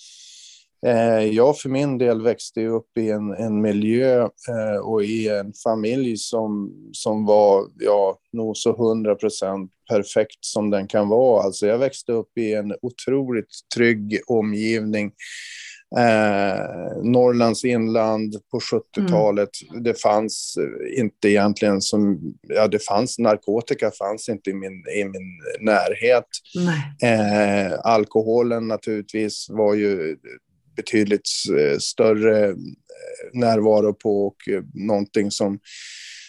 jag 1.33 1.59
för 1.59 1.69
min 1.69 1.99
del 1.99 2.23
växte 2.23 2.67
upp 2.67 2.99
i 2.99 3.11
en, 3.11 3.33
en 3.33 3.61
miljö 3.61 4.21
eh, 4.23 4.81
och 4.83 5.05
i 5.05 5.29
en 5.29 5.53
familj 5.65 6.17
som, 6.17 6.75
som 6.93 7.27
var 7.27 7.67
ja, 7.79 8.19
nog 8.33 8.57
så 8.57 8.77
hundra 8.77 9.15
procent 9.15 9.71
perfekt 9.91 10.45
som 10.45 10.71
den 10.71 10.87
kan 10.87 11.09
vara. 11.09 11.43
Alltså 11.43 11.67
jag 11.67 11.79
växte 11.79 12.13
upp 12.13 12.39
i 12.39 12.55
en 12.55 12.75
otroligt 12.83 13.51
trygg 13.75 14.21
omgivning. 14.27 15.13
Eh, 15.99 17.03
Norrlands 17.03 17.65
inland 17.65 18.37
på 18.51 18.59
70-talet. 18.59 19.51
Mm. 19.71 19.83
Det 19.83 20.01
fanns 20.01 20.55
inte 20.97 21.29
egentligen 21.29 21.81
som... 21.81 22.21
Ja, 22.43 22.69
det 22.69 22.85
fanns 22.85 23.19
narkotika, 23.19 23.91
fanns 23.91 24.29
inte 24.29 24.51
i 24.51 24.55
min, 24.55 24.73
i 24.73 25.05
min 25.05 25.41
närhet. 25.61 26.27
Eh, 27.03 27.79
alkoholen 27.83 28.69
naturligtvis 28.69 29.47
var 29.51 29.75
ju 29.75 30.17
betydligt 30.81 31.29
eh, 31.59 31.79
större 31.79 32.49
eh, 32.49 32.55
närvaro 33.33 33.93
på 33.93 34.27
och 34.27 34.49
eh, 34.49 34.63
någonting 34.75 35.31
som 35.31 35.59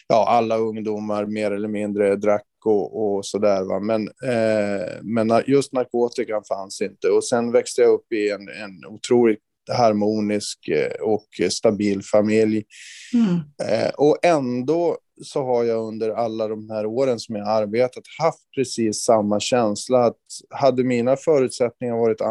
ja, 0.08 0.26
alla 0.30 0.58
ungdomar 0.58 1.26
mer 1.26 1.52
eller 1.52 1.68
mindre 1.68 2.16
drack 2.16 2.46
och, 2.66 3.16
och 3.16 3.26
där. 3.42 3.80
Men, 3.80 4.08
eh, 4.08 4.88
men 5.02 5.44
just 5.48 5.74
narkotikan 5.74 6.44
fanns 6.50 6.82
inte. 6.82 7.08
Och 7.08 7.24
sen 7.24 7.52
växte 7.52 7.82
jag 7.82 7.94
upp 7.94 8.12
i 8.14 8.30
en, 8.30 8.42
en 8.42 8.86
otroligt 8.86 9.40
harmonisk 9.72 10.60
och 11.02 11.28
stabil 11.52 12.02
familj. 12.04 12.64
Mm. 13.14 13.36
Eh, 13.72 13.90
och 13.98 14.18
ändå 14.26 14.98
så 15.24 15.44
har 15.44 15.64
jag 15.64 15.88
under 15.88 16.10
alla 16.10 16.48
de 16.48 16.70
här 16.70 16.86
åren 16.86 17.20
som 17.20 17.36
jag 17.36 17.48
arbetat 17.48 18.04
haft 18.20 18.52
precis 18.56 19.04
samma 19.04 19.40
känsla. 19.40 20.06
Att 20.06 20.18
hade 20.50 20.84
mina 20.84 21.18
förutsättningar 21.18 21.98
varit 21.98 22.22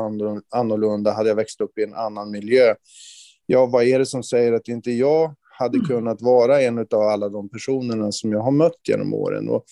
annorlunda 0.51 1.13
hade 1.13 1.29
jag 1.29 1.37
växt 1.37 1.61
upp 1.61 1.79
i 1.79 1.83
en 1.83 1.95
annan 1.95 2.31
miljö. 2.31 2.75
Ja, 3.47 3.67
vad 3.67 3.85
är 3.85 3.99
det 3.99 4.07
som 4.07 4.23
säger 4.23 4.53
att 4.53 4.69
inte 4.69 4.91
jag 4.91 5.35
hade 5.59 5.79
mm. 5.79 5.89
kunnat 5.89 6.23
vara 6.23 6.63
en 6.63 6.79
av 6.79 7.01
alla 7.01 7.29
de 7.29 7.49
personerna 7.49 8.13
som 8.13 8.33
jag 8.33 8.41
har 8.41 8.51
mött 8.51 8.89
genom 8.89 9.15
åren? 9.15 9.49
Och 9.49 9.65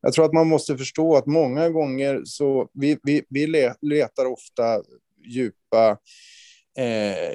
jag 0.00 0.12
tror 0.12 0.24
att 0.24 0.32
man 0.32 0.48
måste 0.48 0.78
förstå 0.78 1.16
att 1.16 1.26
många 1.26 1.68
gånger 1.68 2.20
så 2.24 2.68
vi, 2.72 2.98
vi, 3.02 3.22
vi 3.28 3.46
letar 3.80 4.26
ofta 4.26 4.82
djupa 5.26 5.98
eh, 6.78 7.32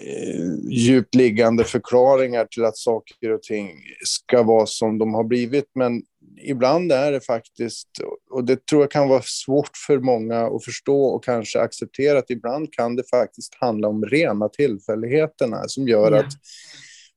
djupt 0.70 1.16
liggande 1.16 1.64
förklaringar 1.64 2.46
till 2.46 2.66
att 2.66 2.78
saker 2.78 3.32
och 3.32 3.44
ting 3.44 3.72
ska 4.06 4.44
vara 4.44 4.66
som 4.66 4.98
de 4.98 5.14
har 5.14 5.24
blivit. 5.24 5.70
Men 5.76 6.02
ibland 6.42 6.92
är 6.92 7.12
det 7.12 7.22
faktiskt, 7.22 7.90
och 8.32 8.44
det 8.44 8.66
tror 8.66 8.82
jag 8.82 8.92
kan 8.92 9.10
vara 9.10 9.22
svårt 9.22 9.78
för 9.88 10.00
många 10.00 10.48
att 10.48 10.66
förstå 10.66 11.06
och 11.06 11.24
kanske 11.24 11.60
acceptera, 11.60 12.20
att 12.20 12.30
ibland 12.30 12.74
kan 12.74 12.96
det 12.96 13.10
faktiskt 13.10 13.56
handla 13.56 13.88
om 13.88 14.06
rena 14.06 14.50
tillfälligheterna 14.50 15.64
som 15.68 15.88
gör 15.88 16.12
ja. 16.12 16.20
att 16.20 16.34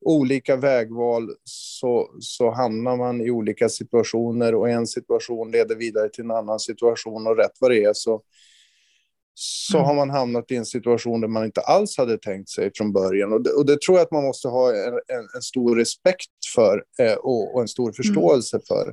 olika 0.01 0.55
vägval 0.55 1.29
så, 1.43 2.09
så 2.19 2.51
hamnar 2.51 2.97
man 2.97 3.21
i 3.21 3.31
olika 3.31 3.69
situationer 3.69 4.55
och 4.55 4.69
en 4.69 4.87
situation 4.87 5.51
leder 5.51 5.75
vidare 5.75 6.09
till 6.09 6.23
en 6.23 6.31
annan 6.31 6.59
situation 6.59 7.27
och 7.27 7.37
rätt 7.37 7.57
vad 7.59 7.71
det 7.71 7.83
är 7.83 7.93
så 7.93 8.21
så 9.41 9.77
mm. 9.77 9.87
har 9.87 9.95
man 9.95 10.09
hamnat 10.09 10.51
i 10.51 10.55
en 10.55 10.65
situation 10.65 11.21
där 11.21 11.27
man 11.27 11.45
inte 11.45 11.61
alls 11.61 11.97
hade 11.97 12.17
tänkt 12.17 12.49
sig 12.49 12.71
från 12.75 12.93
början. 12.93 13.33
Och 13.33 13.43
det, 13.43 13.49
och 13.49 13.65
det 13.65 13.81
tror 13.81 13.97
jag 13.97 14.05
att 14.05 14.11
man 14.11 14.23
måste 14.23 14.47
ha 14.47 14.69
en, 14.69 14.93
en, 14.93 15.27
en 15.35 15.41
stor 15.41 15.75
respekt 15.75 16.45
för 16.55 16.83
eh, 16.99 17.13
och, 17.13 17.55
och, 17.55 17.61
en 17.61 17.67
stor 17.67 17.83
mm. 17.83 17.93
förståelse 17.93 18.57
mm. 18.57 18.65
för. 18.67 18.87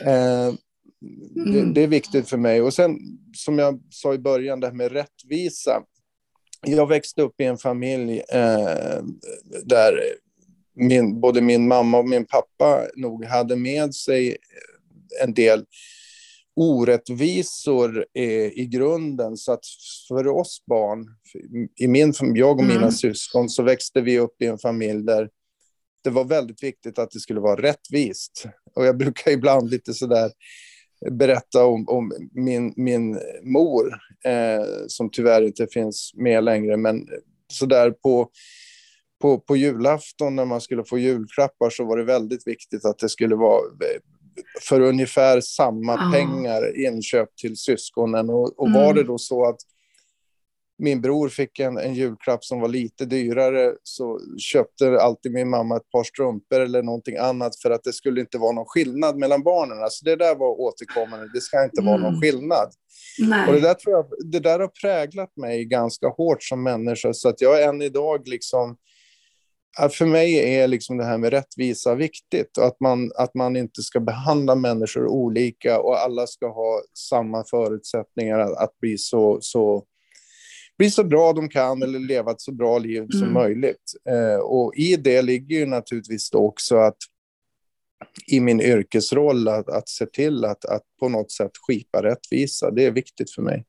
Eh, 0.00 0.54
det, 1.34 1.58
mm. 1.58 1.74
det, 1.74 1.82
är 1.82 1.86
viktigt 1.86 2.28
för 2.28 2.36
mig. 2.36 2.62
Och 2.62 2.74
sen, 2.74 2.98
som 3.36 3.58
jag 3.58 3.80
sa 3.90 4.14
i 4.14 4.18
början, 4.18 4.60
det 4.60 4.66
här 4.66 4.74
med 4.74 4.92
rättvisa. 4.92 5.82
Jag 6.66 6.86
växte 6.86 7.22
upp 7.22 7.40
i 7.40 7.44
en 7.44 7.58
familj 7.58 8.22
eh, 8.32 9.02
där 9.64 10.00
min, 10.74 11.20
både 11.20 11.40
min 11.40 11.68
mamma 11.68 11.98
och 11.98 12.08
min 12.08 12.26
pappa 12.26 12.86
nog 12.96 13.24
hade 13.24 13.56
med 13.56 13.94
sig 13.94 14.36
en 15.22 15.34
del 15.34 15.64
orättvisor 16.56 18.04
i 18.54 18.66
grunden. 18.66 19.36
Så 19.36 19.52
att 19.52 19.64
för 20.08 20.28
oss 20.28 20.62
barn, 20.66 21.06
i 21.76 21.88
min, 21.88 22.12
jag 22.34 22.58
och 22.58 22.64
mina 22.64 22.76
mm. 22.76 22.92
syskon, 22.92 23.48
så 23.48 23.62
växte 23.62 24.00
vi 24.00 24.18
upp 24.18 24.42
i 24.42 24.46
en 24.46 24.58
familj 24.58 25.02
där 25.02 25.28
det 26.04 26.10
var 26.10 26.24
väldigt 26.24 26.62
viktigt 26.62 26.98
att 26.98 27.10
det 27.10 27.20
skulle 27.20 27.40
vara 27.40 27.62
rättvist. 27.62 28.44
Och 28.74 28.86
jag 28.86 28.96
brukar 28.96 29.30
ibland 29.30 29.70
lite 29.70 29.94
sådär 29.94 30.30
berätta 31.10 31.64
om, 31.64 31.88
om 31.88 32.12
min, 32.32 32.72
min 32.76 33.18
mor, 33.42 33.94
eh, 34.24 34.64
som 34.88 35.10
tyvärr 35.10 35.42
inte 35.42 35.66
finns 35.66 36.12
med 36.14 36.44
längre, 36.44 36.76
men 36.76 37.08
sådär 37.52 37.90
på 37.90 38.30
på, 39.20 39.38
på 39.38 39.56
julafton 39.56 40.36
när 40.36 40.44
man 40.44 40.60
skulle 40.60 40.84
få 40.84 40.98
julklappar 40.98 41.70
så 41.70 41.84
var 41.84 41.96
det 41.96 42.04
väldigt 42.04 42.46
viktigt 42.46 42.84
att 42.84 42.98
det 42.98 43.08
skulle 43.08 43.34
vara 43.34 43.62
för 44.60 44.80
ungefär 44.80 45.40
samma 45.40 45.94
ah. 45.94 46.12
pengar 46.12 46.86
inköpt 46.86 47.38
till 47.38 47.56
syskonen. 47.56 48.30
Och, 48.30 48.58
och 48.58 48.68
mm. 48.68 48.80
var 48.80 48.94
det 48.94 49.02
då 49.02 49.18
så 49.18 49.48
att 49.48 49.58
min 50.80 51.00
bror 51.00 51.28
fick 51.28 51.58
en, 51.58 51.78
en 51.78 51.94
julklapp 51.94 52.44
som 52.44 52.60
var 52.60 52.68
lite 52.68 53.04
dyrare 53.04 53.74
så 53.82 54.20
köpte 54.38 55.00
alltid 55.00 55.32
min 55.32 55.50
mamma 55.50 55.76
ett 55.76 55.90
par 55.90 56.04
strumpor 56.04 56.60
eller 56.60 56.82
någonting 56.82 57.16
annat 57.16 57.56
för 57.62 57.70
att 57.70 57.84
det 57.84 57.92
skulle 57.92 58.20
inte 58.20 58.38
vara 58.38 58.52
någon 58.52 58.66
skillnad 58.66 59.16
mellan 59.16 59.42
barnen. 59.42 59.82
Alltså 59.82 60.04
det 60.04 60.16
där 60.16 60.34
var 60.34 60.60
återkommande, 60.60 61.30
det 61.34 61.40
ska 61.40 61.64
inte 61.64 61.80
mm. 61.80 61.90
vara 61.90 62.02
någon 62.02 62.14
mm. 62.14 62.20
skillnad. 62.20 62.68
Nej. 63.18 63.48
Och 63.48 63.54
det 63.54 63.60
där, 63.60 63.74
tror 63.74 63.94
jag, 63.94 64.06
det 64.32 64.40
där 64.40 64.60
har 64.60 64.68
präglat 64.68 65.36
mig 65.36 65.64
ganska 65.64 66.08
hårt 66.08 66.42
som 66.42 66.62
människa 66.62 67.12
så 67.12 67.28
att 67.28 67.40
jag 67.40 67.62
än 67.62 67.82
idag 67.82 68.28
liksom 68.28 68.76
för 69.92 70.06
mig 70.06 70.54
är 70.54 70.68
liksom 70.68 70.96
det 70.96 71.04
här 71.04 71.18
med 71.18 71.30
rättvisa 71.30 71.94
viktigt. 71.94 72.58
Och 72.58 72.66
att, 72.66 72.80
man, 72.80 73.12
att 73.16 73.34
man 73.34 73.56
inte 73.56 73.82
ska 73.82 74.00
behandla 74.00 74.54
människor 74.54 75.06
olika 75.06 75.80
och 75.80 76.00
alla 76.00 76.26
ska 76.26 76.46
ha 76.46 76.80
samma 76.94 77.44
förutsättningar 77.50 78.38
att, 78.38 78.56
att 78.56 78.78
bli, 78.80 78.98
så, 78.98 79.38
så, 79.40 79.84
bli 80.78 80.90
så 80.90 81.04
bra 81.04 81.32
de 81.32 81.48
kan 81.48 81.82
eller 81.82 81.98
leva 81.98 82.30
ett 82.30 82.40
så 82.40 82.52
bra 82.52 82.78
liv 82.78 83.06
som 83.10 83.22
mm. 83.22 83.32
möjligt. 83.32 83.92
Eh, 84.08 84.40
och 84.40 84.74
i 84.76 84.96
det 84.96 85.22
ligger 85.22 85.56
ju 85.56 85.66
naturligtvis 85.66 86.32
också 86.32 86.76
att 86.76 86.96
i 88.26 88.40
min 88.40 88.60
yrkesroll 88.60 89.48
att, 89.48 89.68
att 89.68 89.88
se 89.88 90.06
till 90.06 90.44
att, 90.44 90.64
att 90.64 90.82
på 91.00 91.08
något 91.08 91.32
sätt 91.32 91.50
skipa 91.66 92.02
rättvisa. 92.02 92.70
Det 92.70 92.86
är 92.86 92.90
viktigt 92.90 93.30
för 93.30 93.42
mig. 93.42 93.64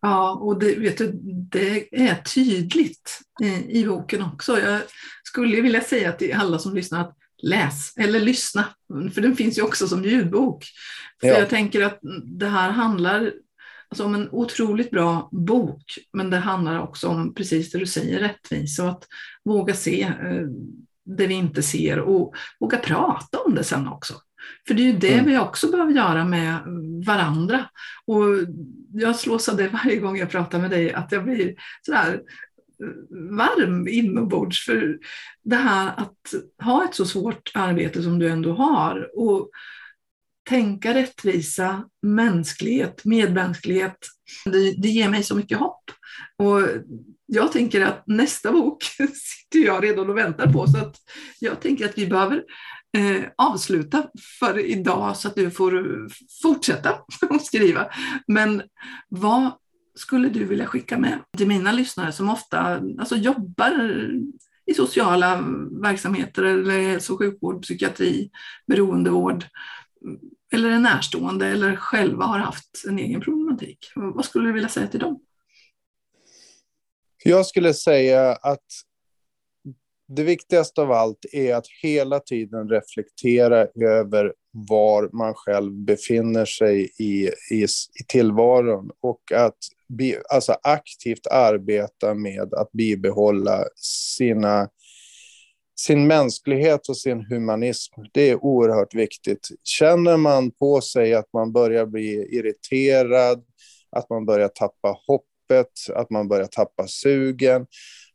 Ja, 0.00 0.32
och 0.32 0.58
det, 0.58 0.74
vet 0.74 0.98
du, 0.98 1.12
det 1.50 2.00
är 2.08 2.14
tydligt 2.14 3.20
i 3.68 3.84
boken 3.84 4.22
också. 4.22 4.60
Jag 4.60 4.80
skulle 5.24 5.60
vilja 5.60 5.80
säga 5.80 6.12
till 6.12 6.34
alla 6.34 6.58
som 6.58 6.74
lyssnar 6.74 7.00
att 7.00 7.16
läs 7.42 7.96
eller 7.96 8.20
lyssna, 8.20 8.64
för 9.14 9.20
den 9.20 9.36
finns 9.36 9.58
ju 9.58 9.62
också 9.62 9.88
som 9.88 10.04
ljudbok. 10.04 10.64
För 11.20 11.28
ja. 11.28 11.38
Jag 11.38 11.48
tänker 11.48 11.84
att 11.84 11.98
det 12.24 12.48
här 12.48 12.70
handlar 12.70 13.32
alltså 13.88 14.04
om 14.04 14.14
en 14.14 14.28
otroligt 14.30 14.90
bra 14.90 15.28
bok, 15.32 15.98
men 16.12 16.30
det 16.30 16.36
handlar 16.36 16.80
också 16.80 17.08
om 17.08 17.34
precis 17.34 17.70
det 17.70 17.78
du 17.78 17.86
säger, 17.86 18.20
rättvisa 18.20 18.84
och 18.84 18.90
att 18.90 19.04
våga 19.44 19.74
se 19.74 20.02
eh, 20.02 20.46
det 21.04 21.26
vi 21.26 21.34
inte 21.34 21.62
ser 21.62 21.98
och 21.98 22.34
våga 22.60 22.78
prata 22.78 23.38
om 23.38 23.54
det 23.54 23.64
sen 23.64 23.88
också. 23.88 24.14
För 24.66 24.74
det 24.74 24.82
är 24.82 24.92
ju 24.92 24.98
det 24.98 25.14
mm. 25.14 25.26
vi 25.26 25.38
också 25.38 25.70
behöver 25.70 25.92
göra 25.92 26.24
med 26.24 26.58
varandra. 27.06 27.64
Och 28.06 28.24
jag 28.92 29.16
slås 29.16 29.48
av 29.48 29.56
det 29.56 29.68
varje 29.68 29.96
gång 29.96 30.16
jag 30.18 30.30
pratar 30.30 30.58
med 30.58 30.70
dig, 30.70 30.92
att 30.92 31.12
jag 31.12 31.24
blir 31.24 31.54
sådär 31.82 32.20
eh, 32.82 32.88
varm 33.36 33.88
inombords 33.88 34.64
för 34.64 34.98
det 35.44 35.56
här 35.56 35.92
att 35.96 36.34
ha 36.62 36.84
ett 36.84 36.94
så 36.94 37.04
svårt 37.04 37.50
arbete 37.54 38.02
som 38.02 38.18
du 38.18 38.28
ändå 38.28 38.52
har 38.52 39.10
och 39.18 39.50
tänka 40.48 40.94
rättvisa, 40.94 41.84
mänsklighet, 42.02 43.04
medmänsklighet. 43.04 43.98
Det, 44.44 44.82
det 44.82 44.88
ger 44.88 45.08
mig 45.08 45.22
så 45.22 45.34
mycket 45.34 45.58
hopp. 45.58 45.90
Och 46.36 46.68
jag 47.26 47.52
tänker 47.52 47.80
att 47.80 48.06
nästa 48.06 48.52
bok 48.52 48.82
sitter 49.14 49.58
jag 49.66 49.84
redan 49.84 50.10
och 50.10 50.16
väntar 50.16 50.52
på 50.52 50.66
så 50.66 50.78
att 50.78 50.96
jag 51.40 51.60
tänker 51.60 51.84
att 51.84 51.98
vi 51.98 52.06
behöver 52.06 52.44
eh, 52.96 53.24
avsluta 53.36 54.10
för 54.38 54.58
idag 54.58 55.16
så 55.16 55.28
att 55.28 55.34
du 55.34 55.50
får 55.50 55.72
fortsätta 56.42 56.90
att 57.30 57.46
skriva. 57.46 57.90
Men 58.26 58.62
vad 59.08 59.50
skulle 59.94 60.28
du 60.28 60.44
vilja 60.44 60.66
skicka 60.66 60.98
med 60.98 61.18
till 61.36 61.48
mina 61.48 61.72
lyssnare 61.72 62.12
som 62.12 62.30
ofta 62.30 62.58
alltså, 62.98 63.16
jobbar 63.16 64.00
i 64.66 64.74
sociala 64.74 65.44
verksamheter 65.82 66.42
eller 66.42 66.80
hälso 66.80 67.12
och 67.12 67.18
sjukvård, 67.18 67.62
psykiatri, 67.62 68.30
beroendevård 68.66 69.44
eller 70.52 70.70
är 70.70 70.78
närstående 70.78 71.46
eller 71.46 71.76
själva 71.76 72.24
har 72.24 72.38
haft 72.38 72.84
en 72.88 72.98
egen 72.98 73.20
problematik. 73.20 73.92
Vad 73.94 74.24
skulle 74.24 74.48
du 74.48 74.52
vilja 74.52 74.68
säga 74.68 74.86
till 74.86 75.00
dem? 75.00 75.20
Jag 77.24 77.46
skulle 77.46 77.74
säga 77.74 78.32
att 78.32 78.66
det 80.08 80.22
viktigaste 80.22 80.82
av 80.82 80.92
allt 80.92 81.24
är 81.32 81.54
att 81.54 81.66
hela 81.82 82.20
tiden 82.20 82.68
reflektera 82.68 83.66
över 83.80 84.32
var 84.50 85.10
man 85.12 85.34
själv 85.34 85.72
befinner 85.72 86.44
sig 86.44 86.90
i, 86.98 87.30
i, 87.50 87.64
i 88.00 88.04
tillvaron 88.08 88.90
och 89.00 89.32
att 89.32 89.58
bi, 89.88 90.16
alltså 90.30 90.56
aktivt 90.62 91.26
arbeta 91.26 92.14
med 92.14 92.54
att 92.54 92.72
bibehålla 92.72 93.64
sina, 94.16 94.68
sin 95.80 96.06
mänsklighet 96.06 96.88
och 96.88 96.96
sin 96.96 97.26
humanism. 97.26 97.94
Det 98.12 98.30
är 98.30 98.44
oerhört 98.44 98.94
viktigt. 98.94 99.48
Känner 99.64 100.16
man 100.16 100.50
på 100.50 100.80
sig 100.80 101.14
att 101.14 101.32
man 101.32 101.52
börjar 101.52 101.86
bli 101.86 102.36
irriterad, 102.36 103.44
att 103.90 104.10
man 104.10 104.26
börjar 104.26 104.48
tappa 104.48 104.96
hoppet, 105.06 105.72
att 105.94 106.10
man 106.10 106.28
börjar 106.28 106.46
tappa 106.46 106.86
sugen, 106.86 107.66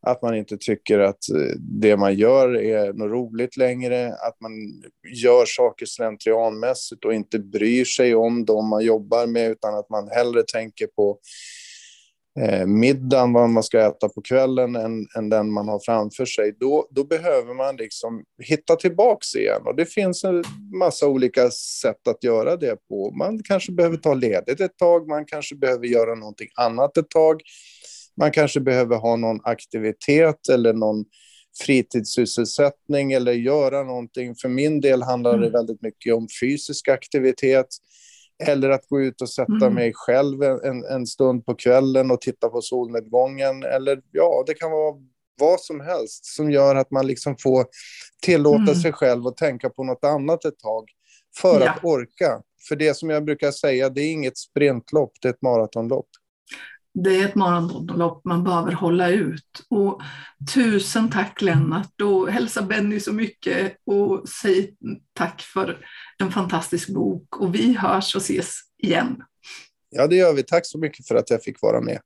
att 0.06 0.22
man 0.22 0.36
inte 0.36 0.58
tycker 0.58 1.00
att 1.00 1.30
eh, 1.30 1.56
det 1.60 1.98
man 1.98 2.16
gör 2.16 2.58
är 2.58 2.94
något 2.94 3.12
roligt 3.12 3.58
längre, 3.58 4.08
att 4.08 4.42
man 4.42 4.52
gör 5.14 5.46
saker 5.46 5.86
slentrianmässigt 5.86 7.06
och 7.06 7.14
inte 7.14 7.40
bryr 7.40 7.86
sig 7.86 8.16
om 8.16 8.46
de 8.46 8.70
man 8.70 8.86
jobbar 8.86 9.28
med, 9.28 9.52
utan 9.52 9.76
att 9.76 9.90
man 9.90 10.10
hellre 10.10 10.44
tänker 10.44 10.88
på 10.88 11.20
eh, 12.40 12.66
middagen, 12.66 13.34
vad 13.34 13.50
man 13.50 13.64
ska 13.64 13.80
äta 13.80 14.10
på 14.10 14.22
kvällen, 14.22 14.76
än, 14.76 15.08
än 15.18 15.30
den 15.30 15.52
man 15.52 15.68
har 15.68 15.80
framför 15.86 16.26
sig. 16.26 16.56
Då, 16.60 16.88
då 16.92 17.04
behöver 17.04 17.54
man 17.54 17.76
liksom 17.76 18.24
hitta 18.44 18.76
tillbaks 18.76 19.36
igen. 19.36 19.62
Och 19.66 19.76
det 19.76 19.86
finns 19.86 20.24
en 20.24 20.44
massa 20.80 21.08
olika 21.08 21.52
sätt 21.52 22.08
att 22.08 22.24
göra 22.24 22.56
det 22.56 22.78
på. 22.90 23.12
Man 23.12 23.44
kanske 23.44 23.72
behöver 23.72 23.98
ta 23.98 24.14
ledigt 24.14 24.62
ett 24.62 24.78
tag, 24.78 25.08
man 25.08 25.26
kanske 25.26 25.56
behöver 25.56 25.88
göra 25.88 26.16
någonting 26.16 26.50
annat 26.56 26.98
ett 26.98 27.10
tag. 27.10 27.42
Man 28.18 28.32
kanske 28.32 28.60
behöver 28.60 28.96
ha 28.96 29.16
någon 29.16 29.40
aktivitet 29.44 30.50
eller 30.50 30.74
någon 30.74 31.06
fritidssysselsättning 31.62 33.12
eller 33.12 33.34
göra 33.34 33.84
någonting. 33.84 34.36
För 34.36 34.50
min 34.50 34.82
del 34.82 35.04
handlar 35.04 35.32
det 35.32 35.48
mm. 35.48 35.52
väldigt 35.52 35.82
mycket 35.82 36.14
om 36.14 36.28
fysisk 36.42 36.88
aktivitet 36.88 37.68
eller 38.44 38.70
att 38.70 38.88
gå 38.88 39.02
ut 39.02 39.22
och 39.22 39.30
sätta 39.30 39.66
mm. 39.66 39.74
mig 39.74 39.92
själv 39.96 40.44
en, 40.44 40.84
en 40.84 41.08
stund 41.08 41.46
på 41.46 41.56
kvällen 41.56 42.12
och 42.12 42.22
titta 42.22 42.50
på 42.50 42.62
solnedgången. 42.62 43.64
Eller 43.64 44.02
ja, 44.12 44.44
det 44.48 44.54
kan 44.54 44.72
vara 44.72 44.96
vad 45.40 45.62
som 45.62 45.82
helst 45.82 46.26
som 46.26 46.52
gör 46.52 46.76
att 46.76 46.92
man 46.92 47.08
liksom 47.08 47.38
får 47.38 47.66
tillåta 48.22 48.72
mm. 48.72 48.76
sig 48.76 48.94
själv 48.94 49.28
att 49.28 49.38
tänka 49.38 49.70
på 49.70 49.84
något 49.84 50.04
annat 50.04 50.46
ett 50.46 50.60
tag 50.60 50.86
för 51.42 51.62
ja. 51.62 51.70
att 51.72 51.84
orka. 51.84 52.42
För 52.70 52.76
det 52.76 52.98
som 52.98 53.10
jag 53.10 53.26
brukar 53.26 53.52
säga, 53.52 53.90
det 53.90 54.02
är 54.02 54.12
inget 54.12 54.38
sprintlopp, 54.38 55.12
det 55.22 55.28
är 55.28 55.34
ett 55.34 55.42
maratonlopp 55.42 56.08
det 56.94 57.22
är 57.22 57.26
ett 57.26 57.36
maratonlopp 57.36 58.26
man 58.26 58.44
behöver 58.44 58.72
hålla 58.72 59.10
ut. 59.10 59.66
Och 59.70 60.02
tusen 60.54 61.10
tack 61.10 61.42
Lennart 61.42 62.02
och 62.02 62.30
hälsa 62.30 62.62
Benny 62.62 63.00
så 63.00 63.14
mycket 63.14 63.78
och 63.86 64.30
säg 64.30 64.76
tack 65.14 65.42
för 65.42 65.86
en 66.18 66.32
fantastisk 66.32 66.90
bok 66.90 67.38
och 67.38 67.56
vi 67.56 67.74
hörs 67.74 68.16
och 68.16 68.22
ses 68.22 68.60
igen. 68.78 69.24
Ja, 69.90 70.08
det 70.08 70.16
gör 70.16 70.34
vi. 70.34 70.44
Tack 70.44 70.66
så 70.66 70.78
mycket 70.78 71.08
för 71.08 71.16
att 71.16 71.30
jag 71.30 71.44
fick 71.44 71.62
vara 71.62 71.82
med. 71.82 72.00